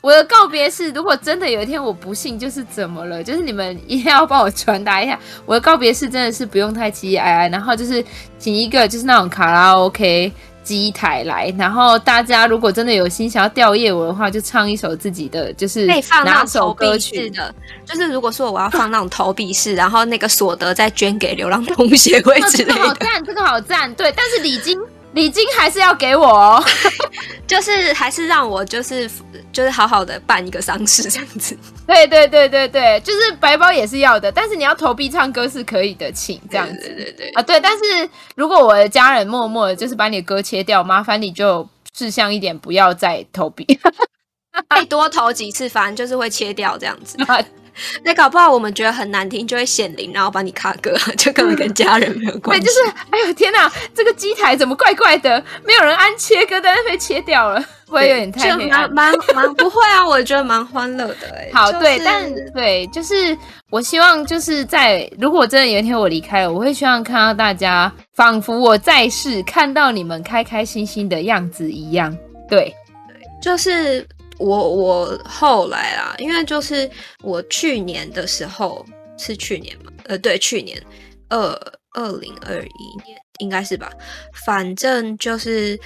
[0.00, 8.04] 我的告别是，如果真的有一天我不幸就是怎么了，就是你们一定要帮我传达一下，我的告别式真的是不用太凄哀哀，然后就是
[8.38, 10.30] 请一个就是那种卡拉 OK
[10.64, 17.30] 机台来，然后大家如果真的有心想要吊夜我的话，就唱一首自己的，就是可以放那首歌曲。
[17.30, 24.78] 的，就是如果说我要放那种投币式，然后那个所得再捐给流浪动物协会 之类的，这个好赞，这个好赞，对，但是礼金
[25.14, 26.64] 礼金还是要给我哦，
[27.46, 29.10] 就是还是让我就是。
[29.52, 41.64] 就是好好的办一个丧事这样子，对对对对对，就是白包也是要的，但是你要投币唱歌是可以的，请这样子，对对对，对啊对，但是如果我的家人默默的就是把你的歌切掉，麻烦你就
[41.96, 43.64] 识相一点，不要再投币，
[44.68, 47.16] 可以多投几次，反正就是会切掉这样子。
[48.04, 52.64] 那搞不好我们觉得很难听，就会显灵，然后把你卡歌， 就根本跟家人没有关系。
[52.64, 52.78] 对，就是
[53.10, 55.42] 哎呦天哪，这个机台怎么怪怪的？
[55.64, 58.92] 没有人按切歌，但是被切掉了，会有点太黑暗。
[58.92, 61.50] 蛮蛮不会啊，我觉得蛮欢乐的哎。
[61.52, 63.36] 好，就是、对，但对，就是
[63.70, 72.16] 我希望就是在如果真的有一天我离开了，我会希望看到大家仿佛我在世，看到你们开开心心的样子一样。
[72.48, 72.74] 对，
[73.08, 74.06] 对，就是。
[74.38, 76.90] 我我后来啊，因为就是
[77.22, 78.84] 我去年的时候
[79.16, 80.80] 是去年嘛，呃，对，去年
[81.28, 81.38] 二
[81.92, 83.90] 二零二一年应该是吧，
[84.44, 85.78] 反正就是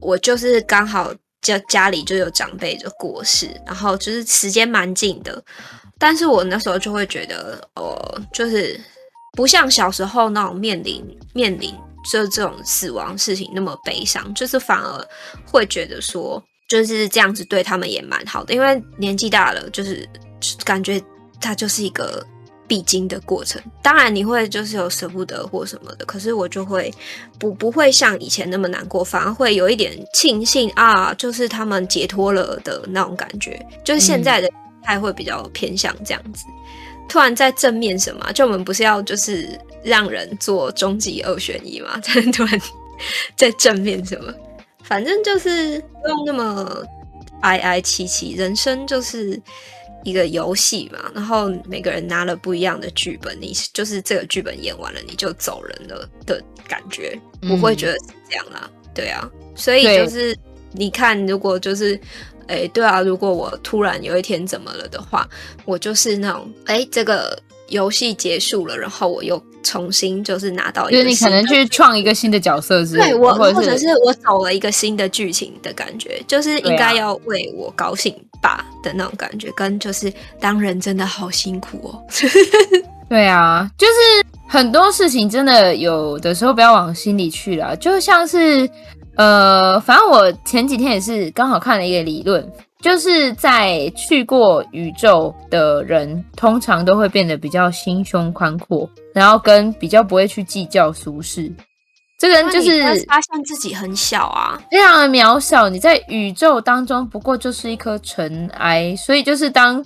[0.00, 5.40] 我就是刚好家家里就有长辈就过世，然后就是时间蛮近的，
[5.96, 8.78] 但是我那时候就会觉得，呃，就是
[9.34, 11.72] 不像小时候那种面临面临
[12.10, 15.08] 就这种死亡事情那么悲伤，就是反而
[15.46, 16.42] 会觉得说。
[16.68, 20.08] 就是这样子对他们也蛮好的，因为年纪大了，就是
[20.64, 21.02] 感觉
[21.40, 22.24] 它就是一个
[22.66, 23.60] 必经的过程。
[23.82, 26.92] 当然你会就是有舍不得或什么的，可是我就会
[27.38, 33.60] 不不会像以前那么难过，反而会有一点庆幸啊，就是他们解脱了的那种感觉。
[33.84, 34.48] 就是现在的
[34.82, 36.44] 还会比较偏向这样子。
[36.48, 38.32] 嗯、突然在正面什么？
[38.32, 42.00] 就我们不是要就是让人做终极二选一吗？
[42.32, 42.60] 突然
[43.36, 44.32] 在正面什么？
[44.84, 46.84] 反正就是不用那么
[47.40, 49.40] 哀哀戚戚，人生就是
[50.04, 51.10] 一个游戏嘛。
[51.14, 58.70] 然后每个人拿了不一样的剧本，你就是这个剧本演完了，你就走人了的感觉，不会觉得是这样啦。
[58.72, 60.36] 嗯、对啊，所以就是
[60.72, 61.98] 你看，如果就是
[62.46, 65.28] 哎，对啊，如果我突然有一天怎么了的话，
[65.64, 67.36] 我就是那种哎，这个。
[67.70, 82.00] 游戏结束了，然后我又重新就是拿到一个，就是你可能去创一个新的角色之类，对，我或者，是我走了一个新的剧情的感觉，就是应该要为我高兴吧的那种感觉，啊、跟就是当人真的好辛苦哦。
[83.08, 83.92] 对啊，就是
[84.46, 88.68] 很多事情真的有的时候不要往心里去了，就像是
[89.16, 92.46] 呃，反正我前几天也是刚好看了一个理论。
[92.84, 101.50] 就是在去过宇宙的人，通常都会变得比较心胸宽阔，然后跟比较不会去计较俗事。
[102.18, 105.66] 这个人就是发现自己很小啊，非常的渺小。
[105.66, 109.82] 你在宇宙当中不过就是一颗尘埃，所以就是当。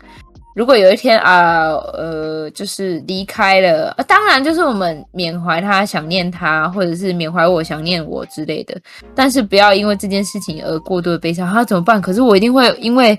[0.58, 8.76] 如果有一天啊，呃，就是离开了，呃，当然就是我们缅怀他、想念他，或者是缅怀我、想念我之类的。
[9.14, 11.48] 但是不要因为这件事情而过度的悲伤。
[11.48, 12.02] 他怎么办？
[12.02, 13.16] 可是我一定会因为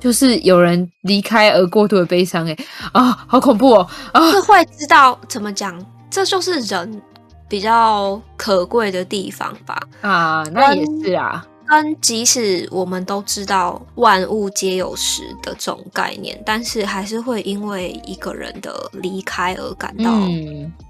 [0.00, 2.44] 就是有人离开而过度的悲伤。
[2.48, 2.56] 哎，
[2.90, 3.86] 啊，好恐怖哦！
[4.10, 5.80] 啊，是会知道怎么讲，
[6.10, 7.00] 这就是人
[7.48, 9.78] 比较可贵的地方吧？
[10.00, 11.46] 啊，那也是啊。
[11.70, 20.10] 跟即使我们都知道万物皆有时的这种概念，但是还是会因为一个人的离开而感到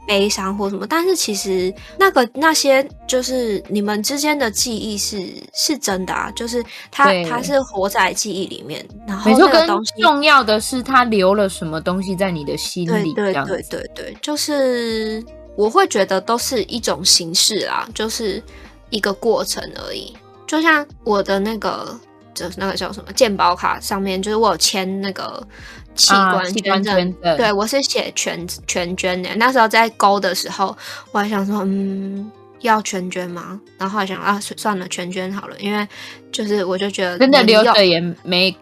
[0.09, 0.87] 悲伤或什么。
[0.87, 5.22] 嗯、但是其实那个那些就是你们之间的记忆是
[5.53, 13.12] 是真的啊，就是他他是活在记忆里面，然后那个东西重要的是他留了什么东西在你的心里。
[13.12, 15.22] 对对对对对，就是。
[15.57, 18.43] 我会觉得都是一种形式啦，就是
[18.89, 20.16] 一个过程而已。
[20.51, 21.97] 就像我的那个，
[22.35, 25.41] 就是那个叫什么健保卡上面，就是我有签那个
[25.95, 29.33] 器官捐赠，啊、对我是写全全捐的。
[29.37, 30.77] 那时候在勾的时候，
[31.13, 32.29] 我还想说，嗯，
[32.63, 33.61] 要全捐吗？
[33.79, 35.87] 然后还想啊，算了，全捐好了，因为
[36.33, 38.53] 就是我就觉得真的留着也没。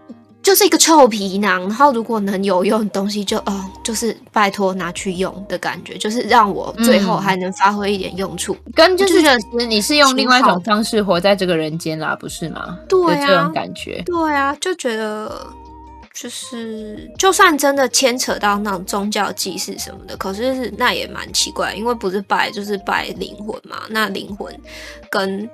[0.49, 8.57] 就是一个臭皮囊，然后如果能有用的东西就，就哦，就是拜托拿去用的感觉，就是让我最后还能发挥一点用处。
[8.65, 9.21] 嗯、跟就是
[9.69, 12.79] 你是用另外一种方式活在这个人间啦，不是吗？
[12.89, 14.03] 对啊，这种感觉。
[14.07, 15.47] 对啊，就觉得
[16.15, 24.59] 就是，就算真的牵扯到那种宗教祭祀什么的，可是那也蛮奇怪，因为不是拜就是拜灵魂嘛，那灵魂
[25.11, 25.47] 跟。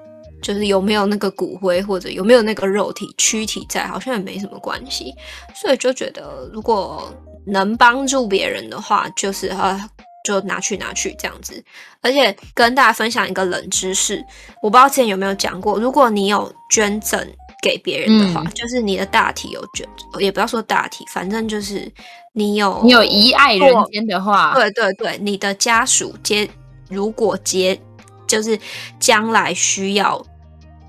[0.45, 5.14] 就是有没有那个骨灰，或者有没有那个肉体躯体在，好像也没什么关系。
[5.55, 7.11] 所以就觉得，如果
[7.47, 9.88] 能帮助别人的话，就是啊，
[10.22, 11.64] 就拿去拿去这样子。
[12.03, 14.22] 而且跟大家分享一个冷知识，
[14.61, 17.26] 我不知道之前有没有讲过，如果你有捐赠
[17.62, 19.88] 给别人的话，嗯、就是你的大体有捐，
[20.18, 21.90] 也不要说大体，反正就是
[22.34, 26.47] 你有你有遗爱人间的话，对对对，你的家属接
[26.90, 27.80] 如果接，
[28.26, 28.59] 就是
[29.01, 30.22] 将来需要。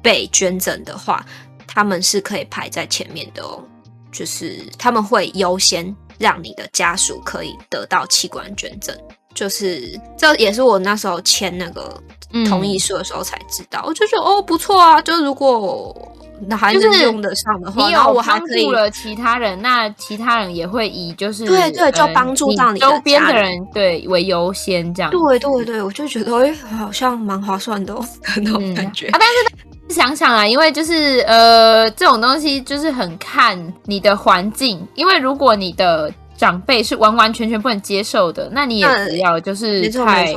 [0.06, 1.26] 被捐赠的话，
[1.66, 3.60] 他们是可以排在前面的哦，
[4.12, 8.96] 就是他们会优先让你的家属可以得到器官捐赠，
[9.34, 12.00] 就是这也是我那时候签那个
[12.48, 16.14] 同意书的时候才知道，嗯、我就觉得哦不错啊，就如果
[16.48, 28.06] 那还能用得上的话，你有帮助了其他人，那其他人也会以就是对对，就帮助到你周边的人对为优先这样，对对对，我就觉得哎，好像蛮划算的哦，
[28.38, 29.75] 那种感觉、嗯、啊，但是。
[29.90, 34.86] 想想啊，因为就是呃，这种东西就是很看你的环境。
[34.96, 40.34] 因为如果你的长辈是完完全全不能接受的，那你也不要就是太，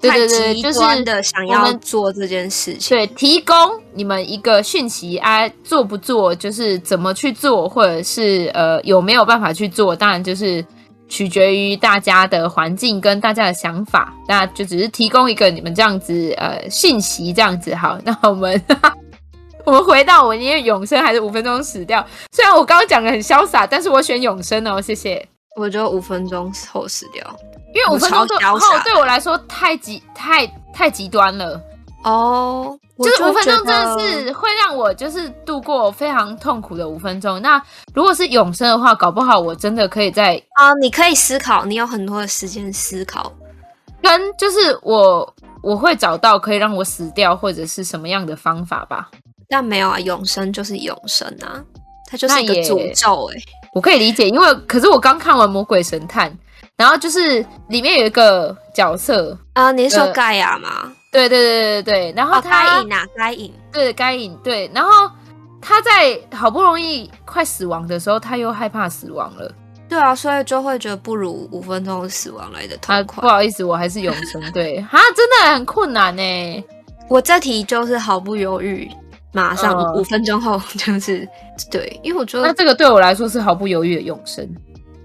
[0.00, 2.96] 对对对，就是的想要做这件事情。
[2.96, 3.54] 对，提供
[3.92, 10.64] 你们一个讯息啊，做不做，就是怎么去做，或者是呃有没有办法去做，当然就是。
[11.08, 17.98] 取决于大家的环境跟大家的想法，那就只是提供一个你们这样子呃信息这样子好。
[18.04, 18.62] 那我们
[19.64, 22.04] 我们回到我因为永生还是五分钟死掉。
[22.32, 25.26] 虽然我刚刚讲的很潇洒，但是我选永生哦，谢谢。
[25.56, 27.24] 我就五分钟后死掉，
[27.74, 31.60] 因为五分钟后对我来说太极太太极端了
[32.10, 32.78] 哦。
[32.98, 37.40] 就是五分钟真的是会让我就是度过非常痛苦的五分钟。
[37.40, 37.62] 那
[37.94, 43.32] 如果是永生的话，搞不好我真的可以在啊，你可以思考，你有很多的时间思考，
[44.02, 45.32] 跟就是我
[45.62, 49.08] 我会找到可以让我死掉或者是什么样的方法吧。
[49.48, 51.62] 但没有啊，永生就是永生啊，
[52.10, 53.42] 它就是一个诅咒哎、欸。
[53.74, 56.28] 我可以理解，因为可是我刚看完《魔鬼神探》，
[56.76, 60.92] 然后就是里面有一个角色啊，你是说盖亚吗？
[61.10, 64.90] 对对对对对，然后他该隐啊，该隐，对该隐，对，然后
[65.60, 69.50] 他在好不容易快死亡的时候，他又害怕死亡了。
[69.88, 73.20] 对啊，所以就会觉得不如五分钟死亡来的痛快。
[73.20, 74.52] 啊，不好意思，我还是永生。
[74.52, 76.64] 对，啊，真的很困难呢。
[77.08, 78.86] 我这题就是毫不犹豫，
[79.32, 81.26] 马上五分钟后就是
[81.70, 84.46] 对，因为我觉得那这个对我来说是毫不犹豫的永生。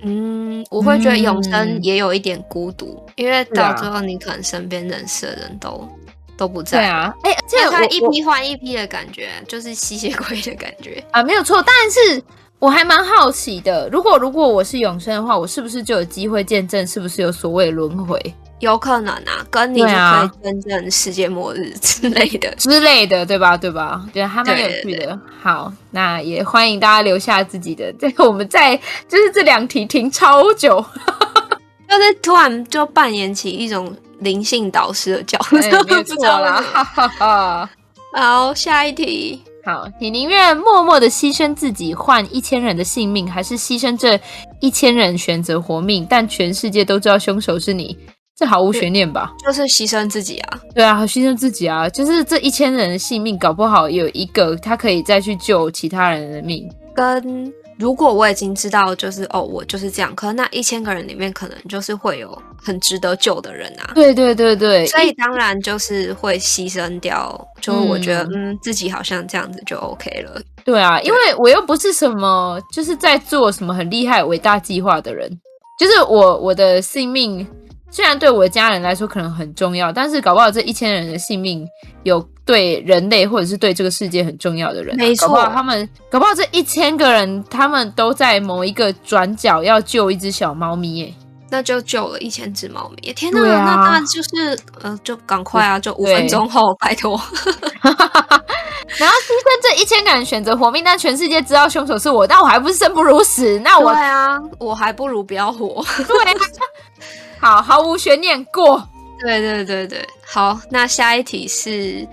[0.03, 5.87] 嗯，我会觉得永生也有一点孤独，嗯、因为到最后你可能身边认识的人都、啊、
[6.37, 6.79] 都不在。
[6.79, 11.63] 对啊，哎、欸，这他一批换一批的感觉，就是吸血鬼的感觉啊，没有错。
[11.65, 12.23] 但是
[12.59, 18.19] 我还蛮好奇的，如果如果我是永生的话，我是不是就有机会见证是不是有所谓轮回？
[18.63, 23.57] 有可能啊，跟你就可以真正世界末日之类的、啊、之类的，对吧？
[23.57, 24.01] 对吧？
[24.13, 24.81] 对，还蛮有趣的。
[24.83, 27.91] 对对对，好，那也欢迎大家留下自己的。
[27.99, 28.75] 对，我们在
[29.09, 30.83] 就是这两题停超久，
[31.89, 37.69] 就是突然就扮演起一种灵性导师的角色， 没错啦。
[38.15, 39.43] 好，下一题。
[39.65, 44.19] 好，你宁愿默默的牺牲自己换一千人的性命，还是牺牲这
[44.59, 47.97] 一千人选择活命，但全世界都知道凶手是你？
[48.35, 49.31] 这毫无悬念吧？
[49.45, 50.59] 就是牺牲自己啊！
[50.73, 51.87] 对啊，牺牲自己啊！
[51.89, 56.67] 就是这一千人的性命，搞不好有一个他可以再去救其他人的命。
[56.95, 63.91] 跟如果我已经知道，就是哦，我就是这样，可能那一千个人里面，可能就是会有很值得救的人啊。
[63.93, 70.41] 对对对对，所以当然就是会牺牲掉，就我觉得嗯，嗯，自己好像这样子就 OK 了。
[70.65, 75.29] 对啊，因为我又不是什么就是在做什么很厉害伟大计划的人，
[75.79, 77.47] 就是我我的性命。
[77.93, 81.63] 虽然对我的家人来说可能很重要，但是搞不好这一千人的性命
[82.01, 91.13] 有对人类或者是对这个世界很重要的人，啊，没错，搞不好他们搞不好这一千个人，他们都在某一个转角要救一只小猫咪耶，
[91.53, 93.13] 那就救了一千只猫咪。
[93.13, 97.11] 天哪，啊，那那就是呃，就赶快啊，就五分钟后，拜托。
[98.97, 103.59] 然后牺牲这一千个人选择活命，但全世界知道凶手是我，但我还不是生不如死？
[103.59, 105.85] 那我对啊，我还不如不要活。
[106.07, 106.39] 对，啊。
[107.39, 108.83] 好，毫无悬念过。
[109.21, 112.07] 对对对对，好，那下一题是：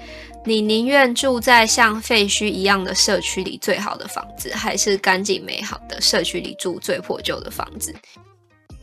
[0.44, 7.94] 你宁愿住在像废墟一样的社区里最好的房子，还是干净美好的社区里住最破旧的房子？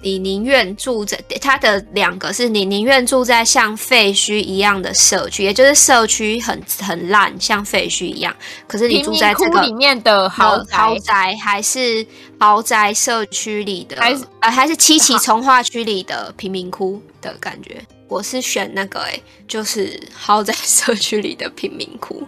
[0.01, 8.35] 你宁愿住在它的两个是你宁愿住在像废墟一样的社区，也就是社区很很烂，像废墟一样。
[8.67, 12.05] 可是你住在这个里面的豪宅，豪宅还是
[12.39, 17.81] 豪宅社区里的，还是呃还是七期从化区里的贫民窟的感觉？
[18.07, 22.21] 我是选那个哎、欸，就是豪宅社区里的贫民窟。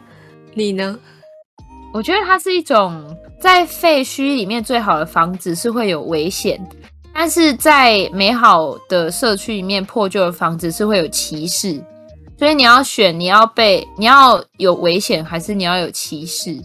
[0.54, 0.98] 你呢？
[1.94, 6.60] 我觉得它是一种在废墟里面最好的房子是会有危险。
[7.14, 11.84] 但是在美好的社区里面，破旧的房子是会有歧视，
[12.38, 16.58] 所以你要选，你要被，你要有危险，还是你要有歧视？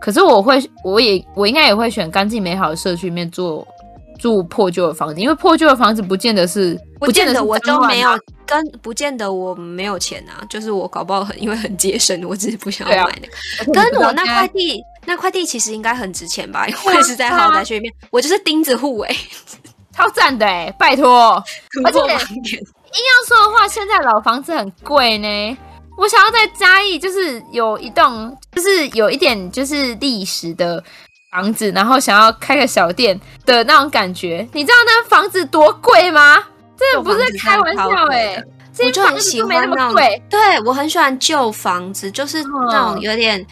[0.00, 3.66] 可是我会，我也，我应该也会选干净美好的社区里面住
[4.18, 8.10] 住破旧的房子，因为破旧的房子不见得是，不见得我都没有
[8.46, 13.72] 跟，不见得我没有钱啊，就是我搞不好很因为很节省，我只是不想要买那个。
[13.72, 16.68] 跟我那块地，那块地其实应该很值钱吧？
[16.68, 19.16] 因为是在豪宅区里面，我就是钉子户哎。
[19.98, 21.42] 超赞的哎，拜托！
[21.84, 25.58] 而且硬要说的话，现在老房子很贵呢。
[25.96, 30.80] 我想要在嘉义，就是有一栋，就是有一点就是历史的
[31.32, 34.48] 房子，然后想要开个小店的那种感觉。
[34.52, 36.38] 你知道那房子多贵吗？
[36.76, 38.40] 这不是开玩笑哎，
[38.78, 39.94] 我就很喜欢那种。
[40.30, 43.44] 对，我很喜欢旧房子，就是那种有点。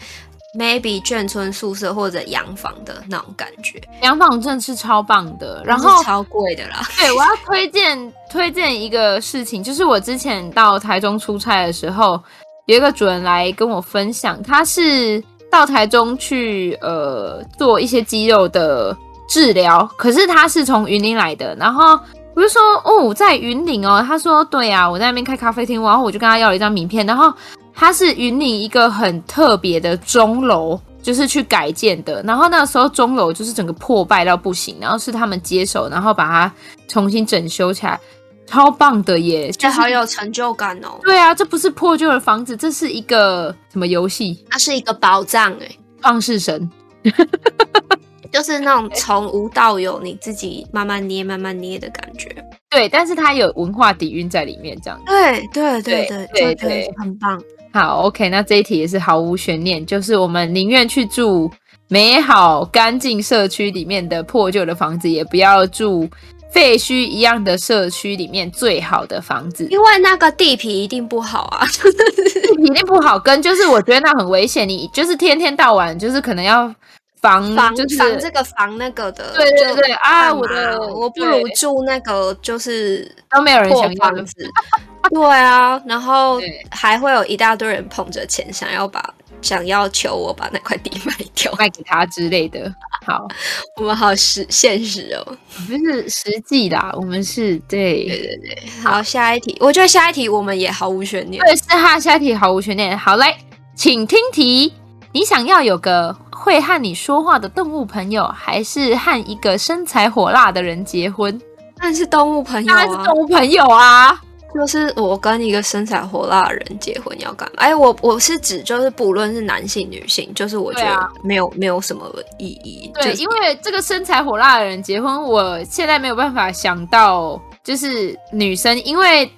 [0.57, 6.81] Maybe 眷村宿舍或者洋房的那种感觉，洋房真的是超棒的，然后超贵的啦。
[6.97, 12.19] 对，我要推荐推荐一个事情，就是我之前到台中出差的时候，
[12.65, 18.97] 有一个主人来跟我分享，他是到台中去呃做一些肌肉的
[19.29, 21.99] 治疗，可是他是从云林来的，然后
[22.35, 27.31] 我就说哦，在云林哦，他说对啊，我在那边开咖啡厅，然后我就跟他要了一张名片，然后。
[27.79, 32.23] 它是云林一个很特别的钟楼，就是去改建的。
[32.23, 36.51] 然后那时候钟楼就是整个破败到不行，然后是他们接手，然后把它
[36.87, 37.99] 重新整修起来，
[38.47, 39.51] 超棒的耶！
[39.51, 40.99] 这好有成就感哦。
[41.03, 44.43] 对啊，这不是破旧的房子，这是一个什么游戏？
[44.49, 45.69] 它是一个宝藏哎，
[46.01, 46.67] 创世神，
[48.33, 52.27] 就是那种从无到有，你自己慢慢捏、慢慢捏的感觉。
[52.71, 55.05] 对，但是它有文化底蕴在里面，这样子。
[55.05, 57.39] 对对对对对对，很棒。
[57.73, 61.51] 好，OK，那这一题也是毫无悬念，就是我们宁愿去住
[61.87, 66.09] 美好干净社区里面的破旧的房子，也不要住
[66.49, 76.73] 废墟一样的社区里面最好的房子，因为那个地皮一定不好啊， 地皮一定不好跟，就是我觉得那很危险，你就是天天到晚就是可能要
[77.21, 84.25] 防防、就是、防这个防那个的，对对对啊，我的我不如住那个就是都没有人想要的。
[85.13, 86.39] 对啊，然后
[86.69, 92.73] 还会有一大堆人捧着钱，想要把想要求我把那块地卖掉，卖给他之类的。
[93.05, 93.27] 好，
[93.79, 95.37] 我们好实现实哦，
[95.67, 98.63] 不是实际啦，我们是对对对对。
[98.83, 101.41] 好，下一题，我觉得下一题我们也毫无悬念。
[101.43, 102.97] 对，是哈，下一题毫无悬念。
[102.97, 103.35] 好，嘞，
[103.75, 104.73] 请听题：
[105.13, 111.39] 你想要有个会和你说话的动物朋友，还是和一个身材火辣的人结婚？
[111.79, 114.19] 那是动物朋友啊，是动物朋友啊。
[114.55, 117.55] 就是我跟一个身材火辣的人结婚要干嘛？
[117.57, 122.89] 哎，我我是指就是不论是男性女性，就是我觉得没有、啊、没有什么意义。
[122.95, 129.29] 对，就是、因为这个身材火辣的人结婚，我现在没有办法想到就是女生，因为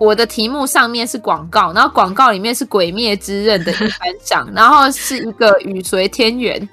[0.00, 6.68] 我的题目上面是广告，然后广告里面是《鬼灭之刃》的一番赏，然后是一个雨随天缘，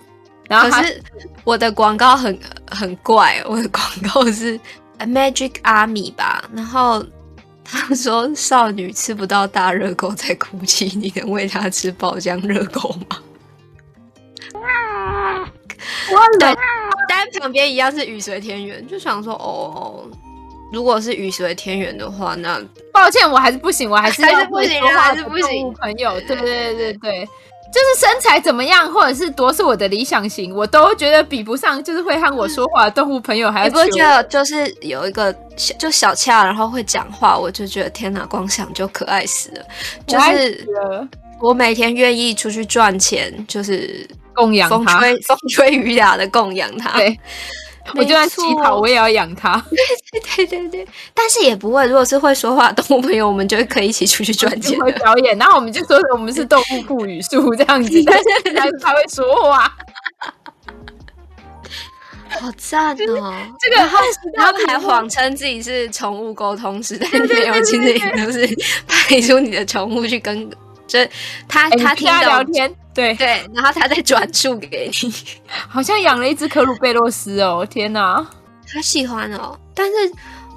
[0.47, 1.03] 然后可是
[1.43, 2.39] 我的广告很
[2.71, 4.59] 很怪，我的广告是
[4.99, 7.03] A Magic Army 吧，然后。
[7.63, 13.17] 他说：“少女吃不到大热狗在哭泣，你能喂她吃爆浆热狗吗？”
[16.11, 16.53] 我对
[17.07, 20.05] 但旁边一样是雨随天缘，就想说哦，
[20.71, 22.61] 如果是雨随天缘的话，那
[22.91, 27.27] 抱歉，我还是不行，我还是还是不行，还是不行，朋友，对对对对。
[27.73, 33.65] 就是身材怎么样，或者是多是我的理想型，我都觉得比不上，就是会和我说话的动物朋友还要。
[33.65, 39.65] 你不觉得就是有一个小就小恰，然后会讲话，我就觉得天哪，光想就可爱死了。
[40.05, 40.67] 就是
[41.41, 46.91] 我每天愿意出去赚钱，就是供养他， 风吹风吹雨打的供养他。
[46.99, 47.19] 对。
[47.95, 49.61] 我就算乞讨，我也要养它。
[49.69, 49.77] 对
[50.21, 51.85] 对对对对，但是也不会。
[51.85, 55.37] 如果是会说话的动物朋友，我们就可以一起出去赚钱，会表演。
[55.37, 59.71] 然后我们就说我们是动物不语术这样子， 但是还是会说话。
[62.39, 63.33] 好赞哦！
[63.59, 63.77] 这个
[64.35, 68.47] 他们还谎称自己是宠物沟通师，但是没有，其实也都是
[68.87, 70.49] 派出你的宠物去跟。
[70.93, 70.99] 就
[71.47, 75.13] 他他听到聊天，对对，然后他再转述给你，
[75.49, 78.23] 好像养了一只可鲁贝洛斯哦，天哪，
[78.71, 79.57] 他喜欢哦。
[79.73, 79.93] 但是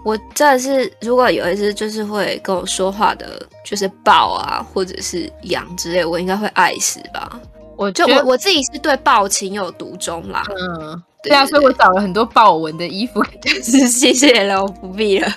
[0.05, 7.41] 我真的是，如果有一只就是会跟我说话的，就是豹啊，或者是羊之类，我应该会爱死吧。
[7.79, 15.33] 我就我我自己是对豹情有独钟啦，嗯，对啊，所以我找了很多豹纹的衣服，就是 谢谢了，我不必了。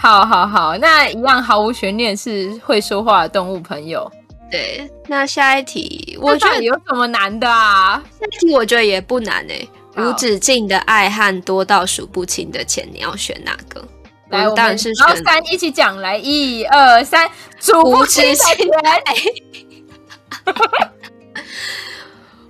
[0.00, 4.10] 好好好，那一样毫无悬念是会说话的动物朋友。
[4.50, 8.02] 对，那下一题，我觉得有什么难的啊？
[8.18, 10.02] 下一题我觉得也不难诶、欸。
[10.02, 13.86] 无止境的爱和多到数不清的钱，你要选哪个？
[14.30, 17.28] 来，我当然是选三一起讲，来，一二三，
[17.60, 18.56] 数不清的钱。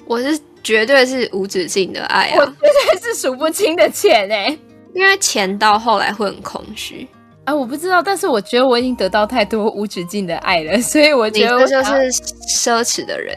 [0.07, 2.37] 我是绝对是无止境的爱啊！
[2.39, 4.59] 我绝对是数不清的钱诶、欸，
[4.95, 7.09] 因为钱到后来会很空虚。
[7.51, 11.93] 啊，我不知道，但是我觉得我已经得到太多无止境的爱了，所以我觉得我就是
[12.63, 13.37] 奢侈的人，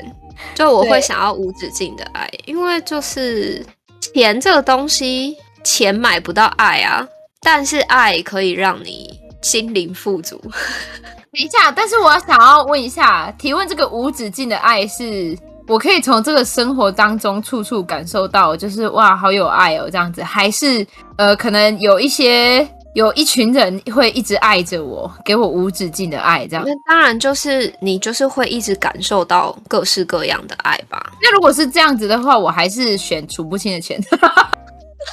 [0.53, 3.65] 就我会想要无止境的爱，因为就是
[3.99, 7.07] 钱这个东西，钱买不到爱啊，
[7.41, 10.39] 但是爱可以让你心灵富足。
[11.33, 15.35] 等一下，但是我想要问一下，提问这个无止境的爱是，
[15.67, 20.85] 我可以从这个生活当中处处感受到，就是哇，好有爱哦，这样子，还是
[21.17, 22.69] 呃，可能有一些。
[22.93, 26.63] 有一群人会一直爱着我，给我无止境的爱，这样。
[26.65, 31.11] 那当然就是你就是会一直感受到各式各样的爱吧。
[31.21, 33.99] 那如果是这样子的话，我还是选数不清的钱。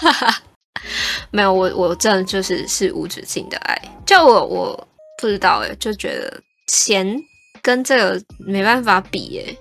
[1.31, 3.83] 没有，我我真的就是是无止境的爱。
[4.05, 4.89] 就我我
[5.21, 7.19] 不知道哎，就觉得钱
[7.63, 9.57] 跟这个没办法比哎。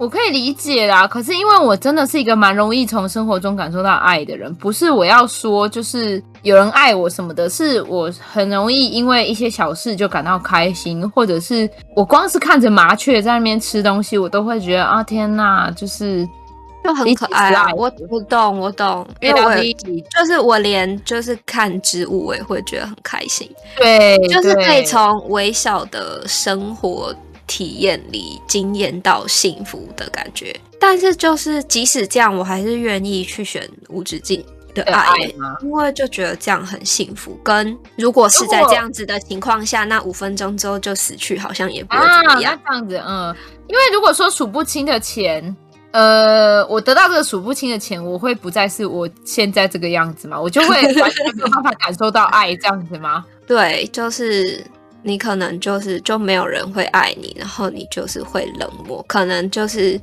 [0.00, 16.26] 我可以理解啦，可是因为我真的是一个蛮容易从生活中感受到爱的人，不是我要说就是有人爱我什么的，是我很容易因为一些小事就感到开心，或者是我光是看着麻雀在那边吃东西，我都会觉得啊天哪，就是
[16.82, 17.66] 就很可爱啊！
[17.76, 23.46] 我我懂我懂，因为我就是我连就是看植物我也会觉得很开心，
[23.76, 27.14] 对，就是可以从微小的生活。
[27.50, 34.40] 体验里惊艳到幸福的感觉，但是就是即使这样，我还是愿意去选无止境
[34.72, 35.16] 的爱，爱
[35.60, 37.36] 因为就觉得这样很幸福。
[37.42, 42.54] 跟如果是在这样子的情况下，那五分钟之后就死去，好像也不会怎么样。
[42.54, 43.34] 啊、那这样子，嗯，
[43.66, 45.56] 因为如果说数不清的钱，
[45.90, 50.40] 呃，我得到这个数不清的钱，我会不再是我现在这个样子吗？
[50.40, 53.24] 我就会完全没有办法感受到爱这样子吗？
[53.44, 54.64] 对，就是。
[55.02, 60.00] 你可能就是就没有人会爱你，然后你就是会冷漠，可能就是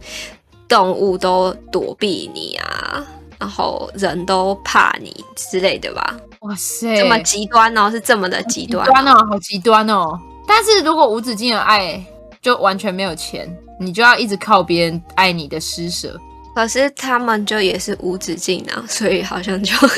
[0.68, 3.06] 动物都躲避你啊，
[3.38, 6.18] 然后人都怕你之类的吧。
[6.42, 10.20] 哇塞，这么极端哦，是这么的极端哦，极端哦，好极端哦。
[10.48, 12.04] 但是如果无止境的爱，
[12.42, 13.48] 就完全没有钱，
[13.80, 16.20] 你就要一直靠别人爱你的施舍。
[16.58, 19.94] 可是他们就也是无止境啊，所以好像就 无止境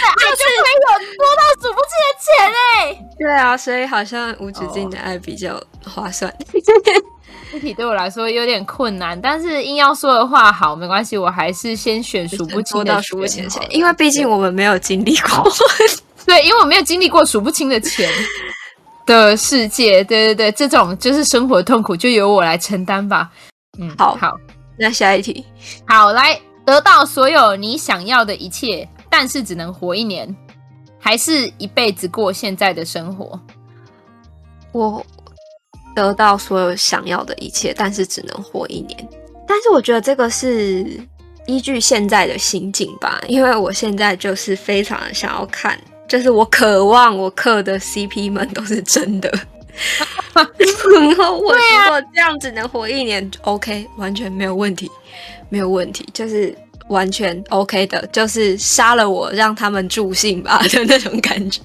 [0.00, 2.64] 的爱就可以有多到数不清的钱哎。
[3.20, 6.34] 对啊，所以好像无止境的爱比较划算。
[7.52, 15.52] 这题对我来说有点困难，但是硬要说的话，好，没关系，我还是先选数不清的数不清的钱， 因为毕竟我们没有经历过。
[16.24, 18.10] 对，因为我没有经历过数不清的钱
[19.04, 20.02] 的世界。
[20.02, 23.28] 对对对，这种就是生活痛苦，就由我来承担吧。
[23.78, 24.36] 嗯，好好，
[24.78, 25.44] 那下一题，
[25.86, 30.34] 好，来得到所有你想要的一切，但是只能活一年，
[30.98, 33.38] 还是一辈子过现在的生活？
[34.72, 35.04] 我
[35.94, 39.08] 得到所有想要的一切，但是只能活一年。
[39.46, 40.84] 但是我觉得这个是
[41.46, 49.32] 依据现在的心境吧，因为我现在就是非常的想要看，就是我渴望我磕的 CP 们都是真的。
[50.34, 54.90] 然后我如果这样只能活一年，OK，完全没有问题，
[55.48, 56.08] 没有问题。
[56.12, 56.56] 就是
[56.88, 61.60] 完全 OK 的，就是杀了我，让他们助兴吧 的那种感觉。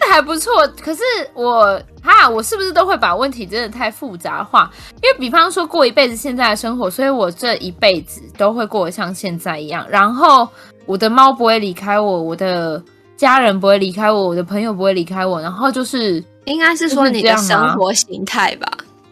[0.00, 1.02] 这 还不错，可是
[1.34, 4.70] 我哈，我是不是都会把问题真的太复杂化？
[5.02, 9.86] 因为比方说过一辈子现在的生活，所以我这一辈子都会过得像现在一样。
[9.88, 10.48] 然后
[10.86, 12.82] 我的猫不会离开我，我的
[13.16, 15.40] 家人不会离开我，我的朋友不会离开我。
[15.40, 18.66] 然后就是应该是说你的生活形态吧？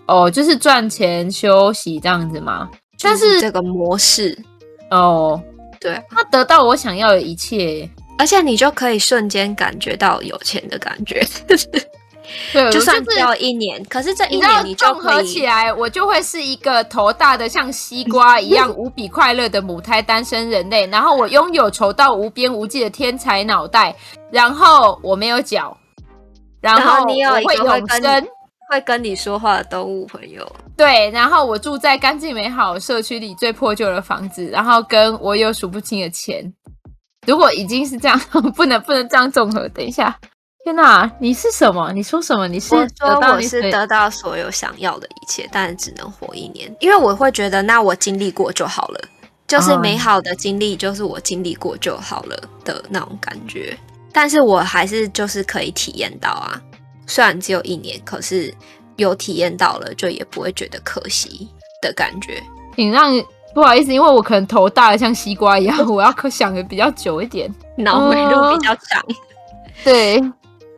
[0.06, 2.68] 哦，就是赚钱休息这样子吗？
[3.00, 4.36] 但是这个模式
[4.90, 5.40] 哦，
[5.78, 7.88] 对，他得到我想要的一切。
[8.20, 11.24] 而且你就可以瞬间感觉到有钱的感觉，
[12.52, 20.84] 对，就算只有一年，可是这一年你综合起来，我就会是一个头大的像西瓜一样 无比快乐的母胎单身人类。
[20.88, 23.94] 然后我拥有丑到无边无际的天才脑袋，
[24.32, 25.76] 然后我没有脚，
[26.60, 28.28] 然后你有会永生
[28.70, 30.46] 会跟你说话的动物朋友，
[30.76, 36.52] 对，然后我住在干净美好社区里最破旧的房子，然后跟我有数不清的钱。
[37.26, 38.18] 如果已经是这样，
[38.54, 39.68] 不能不能这样综合。
[39.70, 40.18] 等一下，
[40.64, 41.92] 天哪，你是什么？
[41.92, 42.46] 你说什么？
[42.48, 49.00] 你是我说我是得到所有想要的一切，但只能活一年，因为我会觉得，那我经历过就好了，
[49.46, 53.76] 就是美好的经历，就是我经历过就好了的那种感觉。
[54.12, 56.60] 但是我还是就是可以体验到啊，
[57.06, 58.52] 虽然只有一年，可是
[58.96, 61.48] 有体验到了，就也不会觉得可惜
[61.82, 62.42] 的感觉。
[62.76, 63.12] 你让。
[63.54, 69.02] 不好意思，因为我可能头大的像西瓜一样，我要可想的比较久一点，脑回路比较长。
[69.82, 70.22] 对，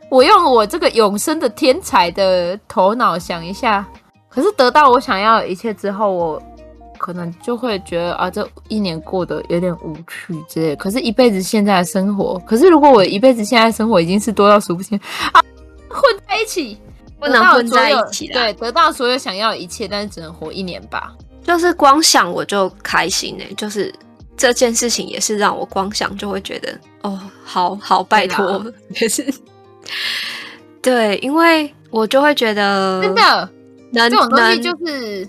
[0.08, 3.86] 我用我这个永生的天才的头脑想一下，
[4.30, 6.42] 可是得到我想要的一切之后，我
[7.00, 10.76] 可能就会觉得啊，这一年过得有点无趣之类。
[10.76, 15.00] 可是，一辈子现在的生活，可是如果我一辈子现在的生活已经是多到数不清
[15.32, 15.40] 啊，
[15.88, 16.78] 混在一起，
[17.18, 18.34] 不能混在一起了。
[18.34, 21.14] 对，得到所有想要的一切，但是只能活一年吧。
[21.42, 23.92] 就是光想我就开心呢、欸，就是
[24.36, 28.62] 这件事情也是让我光想就会觉得哦，好好拜托，
[29.00, 29.26] 也是
[30.82, 33.50] 对，因为我就会觉得真的，
[33.90, 35.26] 能这种东西就是，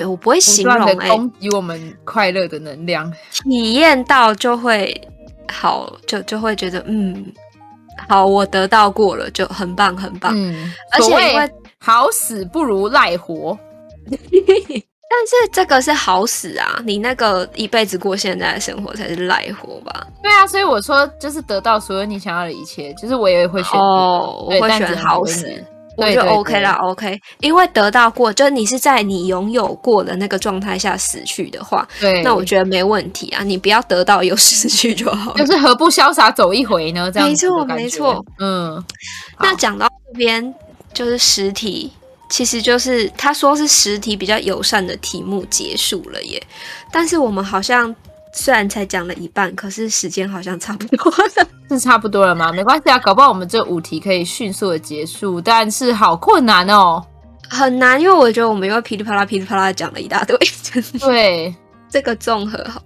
[0.00, 3.12] 欸、我不会形容哎、欸，给我们快乐的能量，
[3.44, 4.98] 体验到就会
[5.50, 7.24] 好，就就会觉得嗯，
[8.08, 13.58] 好，我得到过了，就很棒很棒，嗯，而且因为好死不如赖活。
[15.12, 16.80] 但是这个是好死啊！
[16.84, 20.06] 你那个一辈子过现在的生活才是赖活吧？
[20.22, 25.52] 对啊，所以我说就是得到所有你想要的一切，就是我也会选哦，我会选好死，
[25.96, 27.20] 我就 OK 啦，OK。
[27.40, 33.42] 因为得到过，就是你是在你拥有过的那个状态下死去的话，对，那我觉得没问题啊。
[33.42, 37.10] 你不要得到又失去就好，就是何不潇洒走一回呢？
[37.12, 38.24] 这样没错，没错。
[38.38, 38.82] 嗯，
[39.38, 40.54] 那讲到这边
[40.92, 41.92] 就是实体。
[42.32, 46.40] 其实就是他说是实体比较友善的题目结束了耶，
[46.92, 47.92] 但是我们好像
[48.32, 52.52] 虽然才讲了一半，可是时间好像差不多了， 是差不多了吗？
[52.52, 57.04] 没关系啊，搞不好我们这五题可以迅速的结束，但是好困难哦，
[57.48, 60.36] 很难，因为我觉得我们又噼里啪啦噼里啪啦讲了一大堆。
[61.00, 61.54] 对，
[61.90, 62.82] 这个综合好，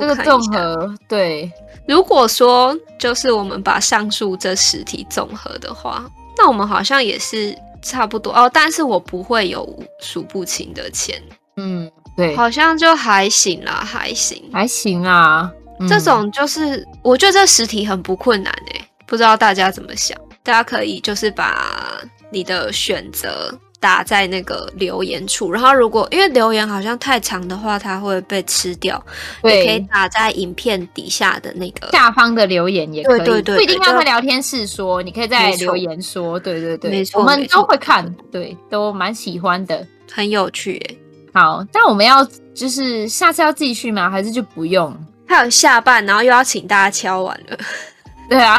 [0.00, 1.50] 这个综合对，
[1.86, 6.04] 如果说就是我们把上述这十题综合的话，
[6.38, 7.56] 那我们好像也是。
[7.82, 11.22] 差不多哦，但是我不会有数不清的钱。
[11.56, 15.50] 嗯，对，好像就还行啦，还行，还行啊。
[15.78, 20.18] 嗯、这种就是我觉得这实体很不困难诶，不知道大家怎么想？
[20.42, 22.00] 大家可以就是把
[22.30, 23.58] 你的选择。
[23.78, 29.00] 打在那个留言处，然后如果因为留言好像太长的话，它会被吃掉。
[29.42, 40.98] 对，也可以打在影片底下的那个下方的留言也可以，对对对，不一定要在聊天室说，你可以在留言说，对对对，没错，我们都会看，对，都蛮喜欢的，很有趣耶。
[41.38, 44.08] 好，那我们要就是下次要继续吗？
[44.08, 44.96] 还是就不用？
[45.28, 47.58] 还有下半，然后又要请大家敲碗了。
[48.26, 48.58] 对啊，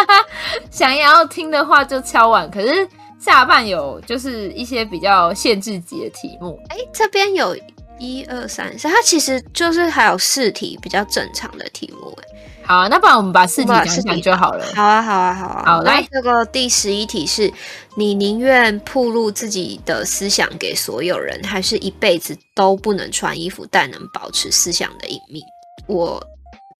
[0.72, 2.88] 想要听的话就敲碗，可是。
[3.20, 7.54] 下半有就是一些比较限制级的题目，哎，这边有
[7.98, 12.27] 一二三四，它其实就是还有四题比较正常的题目，哎，
[12.68, 14.64] 好啊，那不然我们把四题讲讲就好了。
[14.74, 15.62] 好啊，好啊，好啊。
[15.64, 17.50] 好，来这个第十一题是：
[17.96, 25.42] 你宁愿暴露自己的思想给所有人，还是一辈子都不能穿衣服，但能保持思想的隐秘？
[25.86, 26.22] 我。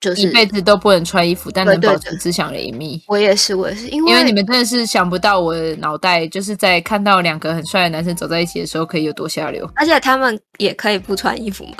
[0.00, 3.02] 就是一辈子都不能穿衣服，但能保持思想的隐秘。
[3.08, 9.68] 我也是，我也是，因为因为你们真的是想不到，我的脑袋就是在看到两个很帅的男生走在一起的时候，可以有多下流。
[9.74, 11.78] 而且他们也可以不穿衣服吗？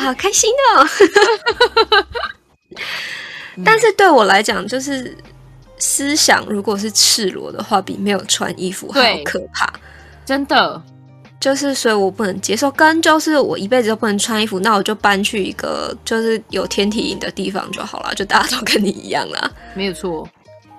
[0.00, 0.86] 好开心哦！
[3.64, 5.16] 但是对我来讲，就是
[5.78, 9.72] 思想如果是赤裸的话，比没有穿衣服还要可怕。
[10.24, 10.82] 真的。
[11.40, 20.28] 就是所以我不能接受，跟就是我一辈子都不能穿衣服，那我就搬去一个就是有天体营的地方就好了，就大家都跟你一样啦，没有错。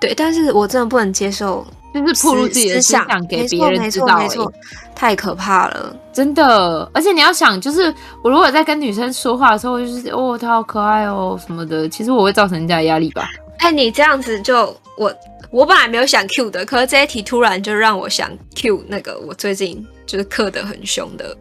[0.02, 4.52] 对，但是我真的不能接受，就是暴露自己的思想给别人知道，没错，
[4.94, 6.90] 太可怕了，真的。
[6.92, 7.92] 而且你要想，就是
[8.22, 13.28] 我如果在跟女生说话的时候，我就是哦，她好可爱哦什么的，其实我会造成人家的压力吧？
[13.58, 15.12] 哎，你这样子就我。
[15.50, 21.36] 我本来没有想 Q 的，可是这一题突然就让我想 Q 那个我最近就是刻得很凶的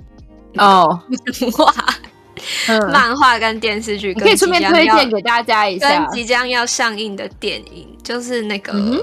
[0.58, 1.74] 哦，漫画、
[2.68, 9.00] 嗯、漫画跟电视剧，可以顺便推荐给大家一下，跟即将要上映的电影，就是那个、嗯、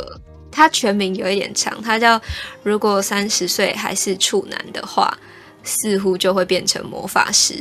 [0.50, 2.18] 它全名有一点长，它叫
[2.62, 5.12] 《如果三十岁还是处男的话，
[5.62, 7.54] 似乎就会变成魔法师》。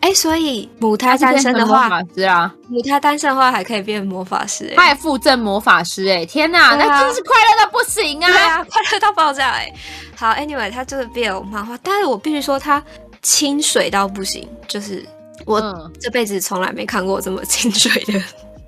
[0.00, 8.28] 哎，所以母胎单身的话，魔法师啊，母胎单身的话还可以变魔法师，他还附赠魔法师，哎，天哪，啊、那真是快乐到不行啊！
[8.28, 9.72] 对啊，快乐到爆炸，哎。
[10.14, 12.82] 好，Anyway，他就是 BL 漫画，但是我必须说他
[13.22, 15.04] 清水到不行，就是
[15.44, 18.20] 我这辈子从来没看过这么清水的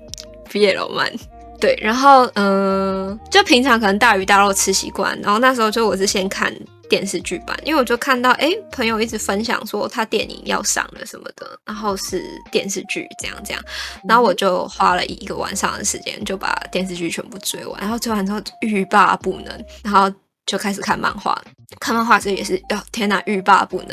[0.51, 1.11] BL 漫。
[1.59, 6.53] 对，然后嗯、呃，就平常可能大鱼大肉吃习惯，然后那时候就我是先看。
[6.91, 12.21] 电视剧版，因为我就看到，哎，朋友一直分享说他电影要上了什么的，然后是
[12.51, 13.63] 电视剧这样这样，
[14.03, 20.13] 然后我就花了一个晚上的时间就把电视剧全部追完，然后追完之后欲罢不能，然后
[20.45, 21.39] 就开始看漫画，
[21.79, 23.89] 看漫画这也是，哦天哪，欲罢不能。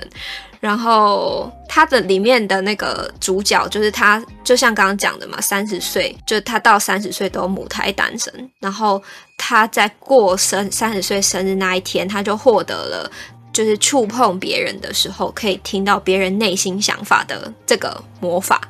[0.61, 8.51] 然后他的里面的那个主角就是他，就像刚刚讲的嘛，三十岁，就他到三十岁都母胎单身。
[8.59, 9.01] 然后
[9.37, 13.09] 他在过生三十岁生日那一天，他就获得了，
[13.53, 18.61] 就是触碰别人的时候可以听到别人内心想法的这个魔法，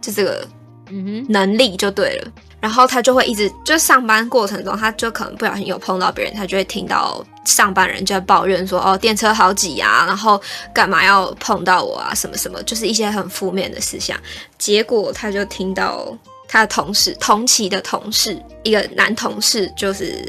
[0.00, 0.46] 就这个
[0.90, 2.30] 嗯能力就对了。
[2.62, 10.40] 然后他就会一直就上班过程中，他就可能不小心有碰到别人，他就会听到上班人就在抱怨说：“哦，电车好挤啊，然后
[10.72, 12.14] 干嘛要碰到我啊？
[12.14, 14.16] 什么什么，就是一些很负面的思想。”
[14.58, 20.24] 结果他就听到他的同事，同期的同事，一个男同事，就是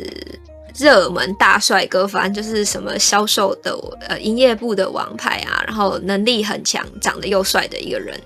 [0.76, 3.78] 热门大帅哥，反正就是什么销售的
[4.08, 8.20] 呃营业部的王牌啊，然后能力很强，长得又帅的一个人。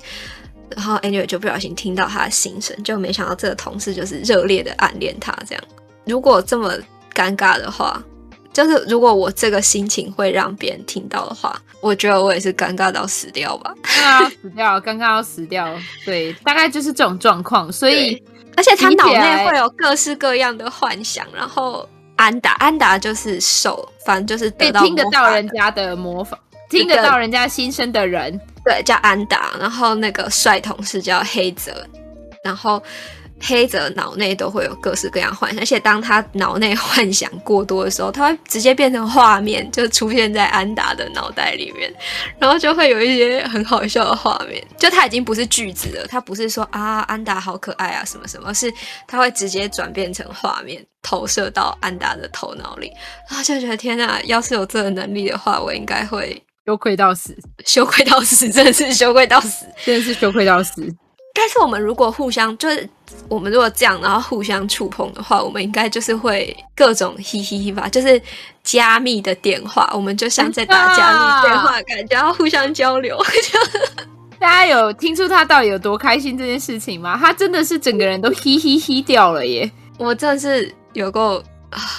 [0.76, 5.36] 然后 Anyway 就不小心听到他的心声，就没想到这个同事就是热烈的暗恋他。
[5.48, 5.64] 这样，
[6.06, 6.74] 如果这么
[7.14, 8.02] 尴尬的话，
[8.54, 13.74] 就是如果我这个心情会让别人听到的话，我觉得我也是尴尬到死掉吧。
[13.84, 15.80] 尴尬到死掉，尴尬到死掉。
[16.06, 17.72] 对，大概就是这种状况。
[17.72, 18.22] 所以，
[18.56, 21.26] 而且他脑内会有各式各样的幻想。
[21.34, 26.38] 然后安达，安达就是手，反正就是得到听得到人家的魔法，
[26.70, 28.40] 听得到人家心声的人。
[28.66, 31.88] 对，叫安达，然后那个帅同事叫黑泽，
[32.44, 32.84] 然后
[33.40, 41.90] 黑泽脑内都会有各式各样幻想，而且当他脑内幻想过多的时候，他会直接变成画面，就出现在安达的脑袋里面，
[42.38, 44.62] 然后就会有一些很好笑的画面。
[44.78, 48.70] 就他已经不是句子了，他不是说啊安达好可爱啊什么什么，是
[49.08, 52.92] 他会直接转变成画面，投射到安达的头脑里，
[53.30, 56.44] 然后就觉得天哪，要是有这个能力的话，我应该会。
[56.68, 57.34] 羞愧到死，
[57.66, 60.86] 羞愧到死，真的是羞愧到死，真的是羞愧到死。
[61.34, 62.90] 但是我们如果互相，就是
[63.30, 68.22] 我们如果这样，然后互相触碰的话，我们应该就是会各种嘿嘿嘿吧，就是
[68.64, 73.18] 加密的电话，我们就像在打加密电话，感觉要互相交流。
[74.38, 77.18] 大家有听出他到底有多开心这件事情吗？
[77.18, 79.72] 他真的是整个人都嘿嘿嘿掉了耶！
[79.98, 81.42] 我真的是有够。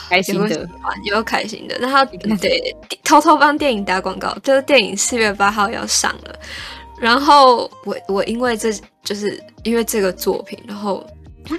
[0.09, 0.69] 啊，开心的，
[1.05, 1.79] 也有开心的。
[1.79, 2.05] 然后
[2.41, 6.39] 对，偷偷帮电影打广告，就是电影四月八号要上了。
[7.01, 8.73] 然后我我因为这
[9.05, 11.07] 就是因为这个作品，然后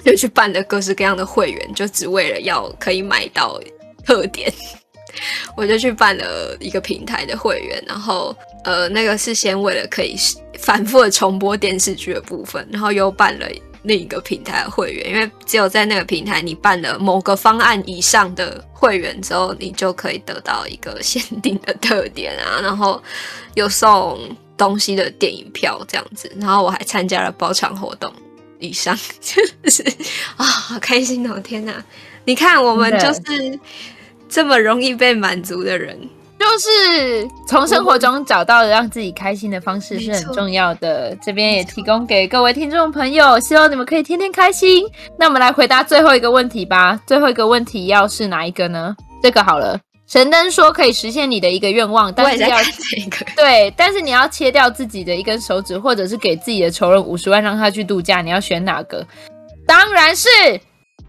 [0.03, 3.59] 就去办了各式各样的会员，就只为了要可以买到
[4.05, 4.51] 特典。
[5.57, 10.15] 我就去办了一个平台的会员，然后呃，那个是先为了可以
[10.59, 13.47] 反复的重播电视剧的部分，然后又办了。
[13.83, 23.01] 另一个平台的会员，因为只有在那个平台，你办了某个方案以上的会员之后，你就可以得到一个限定的特点啊，然后
[23.53, 24.19] 有送
[24.57, 28.11] 东西的电影票这样子，然后我还参加了包场活动
[28.59, 29.81] 以上，就 是
[30.35, 31.39] 啊，好开心哦！
[31.39, 31.83] 天哪，
[32.25, 33.59] 你看我们就是
[34.27, 35.97] 这么容易被满足的人。
[36.39, 41.13] 就是从生活中找到了让自己开心的方式是很重要的。
[41.21, 44.85] 这边也提供给各位听众朋友，希望你们可以天天开心。
[45.17, 46.97] 那我们来回答最后一个问题吧。
[47.05, 48.95] 最后一个问题要是哪一个呢？
[49.21, 49.77] 这个好了。
[50.07, 52.57] 神灯说可以实现你的一个愿望，但是要
[53.35, 59.05] 对，但是你要切掉自己的一根手指，或者是给自己的仇人五十万让他去度假，你要选哪个？
[59.67, 60.27] 当然是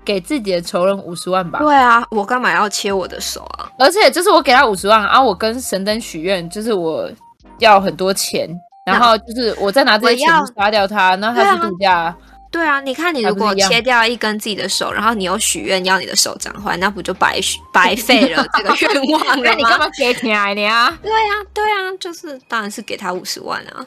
[0.04, 1.58] 给自己的仇人五十万吧？
[1.58, 3.70] 对啊，我干嘛要切我的手啊？
[3.78, 7.10] 而且就是我给他五十万，啊，我跟神灯许愿，就是我
[7.58, 8.48] 要很多钱，
[8.86, 12.14] 然后就是我再拿这些钱杀掉他，然后他去度假。
[12.50, 17.38] 对啊，你看你如果切掉一根自己的手，然后你又许愿要你的手长回来，那不就白
[17.72, 19.42] 白费了这个愿望了吗？
[19.44, 20.36] 那 你干嘛给钱
[20.68, 20.98] 啊？
[21.00, 23.86] 对啊，对啊，就是当然是给他五十万啊。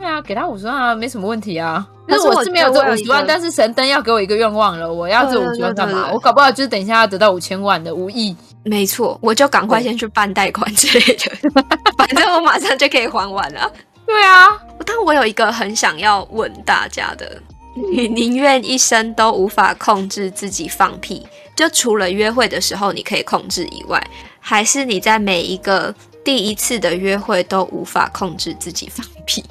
[0.00, 1.86] 对啊，给他五十万啊，没什么问题啊。
[2.08, 6.08] 但是我是没有这五十万，但是神灯要给我一个愿望了，我要这五十万干嘛？
[6.10, 8.34] 我搞不好就是等一下要得到五千万的无意。
[8.64, 11.30] 没错，我就赶快先去办贷款之类的，
[11.98, 13.70] 反正我马上就可以还完了。
[14.06, 14.48] 对啊，
[14.86, 17.38] 但我有一个很想要问大家的。
[17.92, 24.02] 你宁愿一生都无法控制自己放屁，就除了约会的时候你可以控制以外，
[24.40, 25.94] 还是你在每一个
[26.24, 29.44] 第一次的约会都无法控制自己放屁？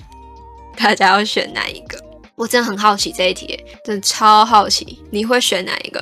[0.79, 1.99] 大家要选哪一个？
[2.35, 6.01] 我真的很好奇这一题，真的超好奇，你会选哪一个？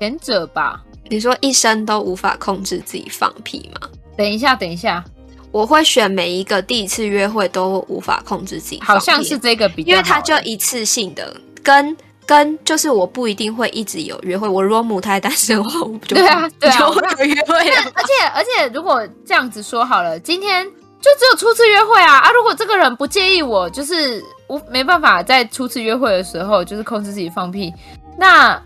[0.00, 0.82] 前者吧。
[1.08, 3.88] 你说一生都无法控制自己放屁吗？
[4.16, 5.04] 等一下，等一下。
[5.52, 14.48] 我会选每一个第一次约会都无法控制自己，好像是这个比较，因为它就一次性的，跟跟就是我不一定会一直有约会。
[14.48, 17.54] 我如果母胎单身的话，我就对啊，对啊，就会有约会。
[17.54, 20.66] 而且而且，如果这样子说好了，今天
[21.06, 22.32] 就只有初次约会啊啊！
[22.32, 27.72] 如果这个人不介意我，就是我没办法在初次约会的时候就是控制自己放屁，
[28.18, 28.60] 那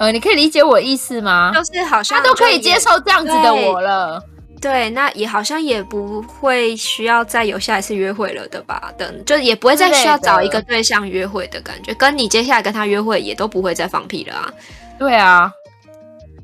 [0.00, 1.52] 呃，你可以理解我意思吗？
[1.54, 4.20] 就是好像他都可以接受这样子的我了。
[4.60, 8.92] 对，那也好像也不会需要再有下一次约会了的吧？
[8.98, 14.52] 等就也不会再需要找一个对象约会的感觉，跟你接下来跟他约会也都不会再放屁了啊。
[14.98, 15.50] 对啊，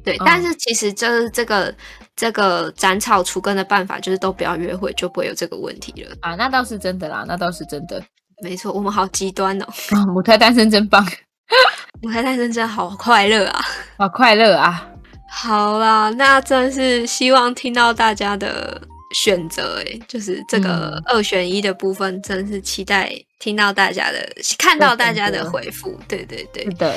[0.04, 1.74] 对，嗯、但是其实就是这个
[2.16, 6.34] 这个斩草除根的办法，就是都不要约会，就不会有这个问题了啊。
[6.34, 8.02] 那倒是真的啦，那倒是真的，
[8.42, 9.66] 没错，我们好极端哦。
[9.92, 11.06] 哦，母胎单身真棒，
[12.00, 13.64] 母胎单身真的好快乐啊，
[13.98, 14.88] 好快乐啊。
[15.28, 18.80] 好啦，那真是希望听到大家的
[19.14, 24.26] 选择，哎，就是这个二选一的部分，真是期待听到大家的，
[24.58, 25.98] 看到大家的回复。
[26.08, 26.94] 对对对，是的，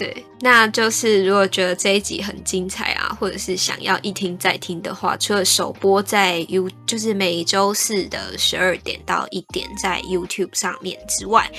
[0.00, 11.50] 对，那就是如果觉得这一集很精彩啊，或者是想要一听再听的话，除了首播在 You，就是每周四的十二点到一点在 YouTube 上面之外，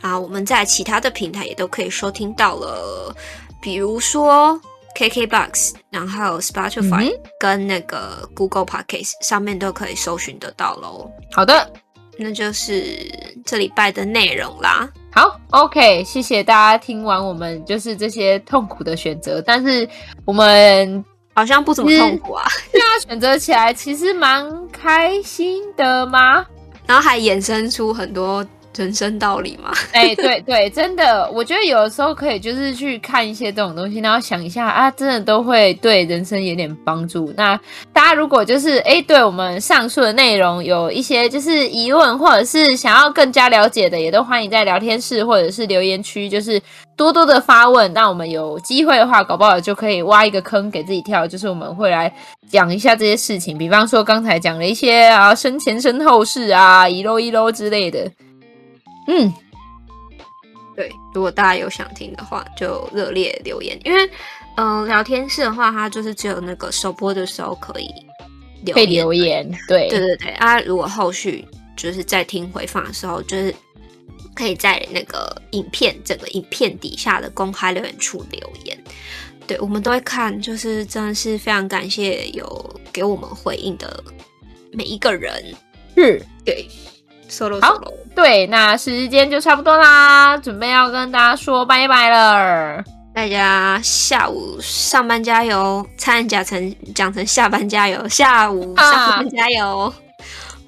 [0.00, 3.14] 啊，我们在其他的平台也都可以收听到了，
[3.62, 4.60] 比如说。
[4.98, 11.08] KKBOX，然后 Spotify、嗯、跟那个 Google Podcast 上面都可以搜寻得到喽。
[11.30, 11.72] 好的，
[12.18, 13.08] 那就是
[13.46, 14.90] 这礼拜的内容啦。
[15.12, 19.88] 好，OK，谢谢大家听完我们就是这些痛苦的选择，但是
[20.24, 21.04] 我们
[21.34, 22.44] 好像不怎么痛苦啊。
[22.72, 26.46] 对啊选择起来其实蛮开心的嘛？
[26.86, 28.44] 然后还衍生出很多。
[28.76, 37.32] 人生道理嘛， 哎、对对，真的，我觉得有的时候可以就是去看一些这种东西，然后想一下啊，真的都会对人生有点帮助。
[37.36, 37.58] 那
[37.92, 46.60] 大家如果就是哎、对我们上述的内容有一些就是疑问，或者是想要更加了解的，也都欢迎在聊天室或者是留言区，就是
[46.96, 47.92] 多多的发问。
[47.92, 52.12] 那我们有机会的话，搞不好就可以挖一个坑给自己跳，就是我们会来
[52.48, 58.08] 讲一下这些事情，比方说刚才讲了一些啊生前身后事啊，一搂一搂之类的。
[59.06, 59.32] 嗯，
[60.76, 63.78] 对，如果大家有想听的话，就热烈留言。
[63.84, 64.06] 因为，
[64.56, 67.88] 嗯、呃，聊天室的话，它就是只有那个首播的时候可以
[68.64, 69.58] 留言，可以留言。
[69.66, 70.60] 对，对对对啊！
[70.60, 71.44] 如果后续
[71.76, 73.54] 就是在听回放的时候，就是
[74.34, 78.78] 可以在那个影片整个影片底下的公开留言处留言。
[79.46, 84.02] 对，我们都会看，就是真的是非常感谢有给我们回应的
[84.72, 85.42] 每一个人。
[85.96, 86.68] 是，对。
[87.30, 87.60] Solo,
[88.14, 92.82] 对，那时间就差不多啦，准备要跟大家说拜拜了。
[93.14, 99.92] 大家下午上班加油，差点讲成讲成下班加油，下午上班加油，啊、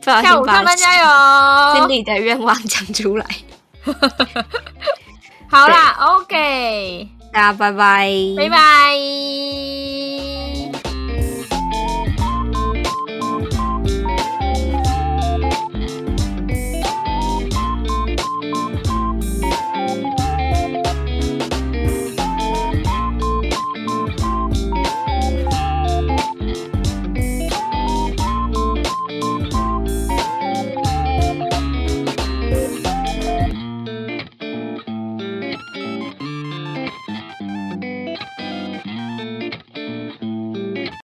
[0.00, 1.06] 不小心把下午上班加油，
[1.76, 3.26] 心里的愿望讲出来。
[5.50, 8.96] 好啦，OK，大家拜拜，拜拜。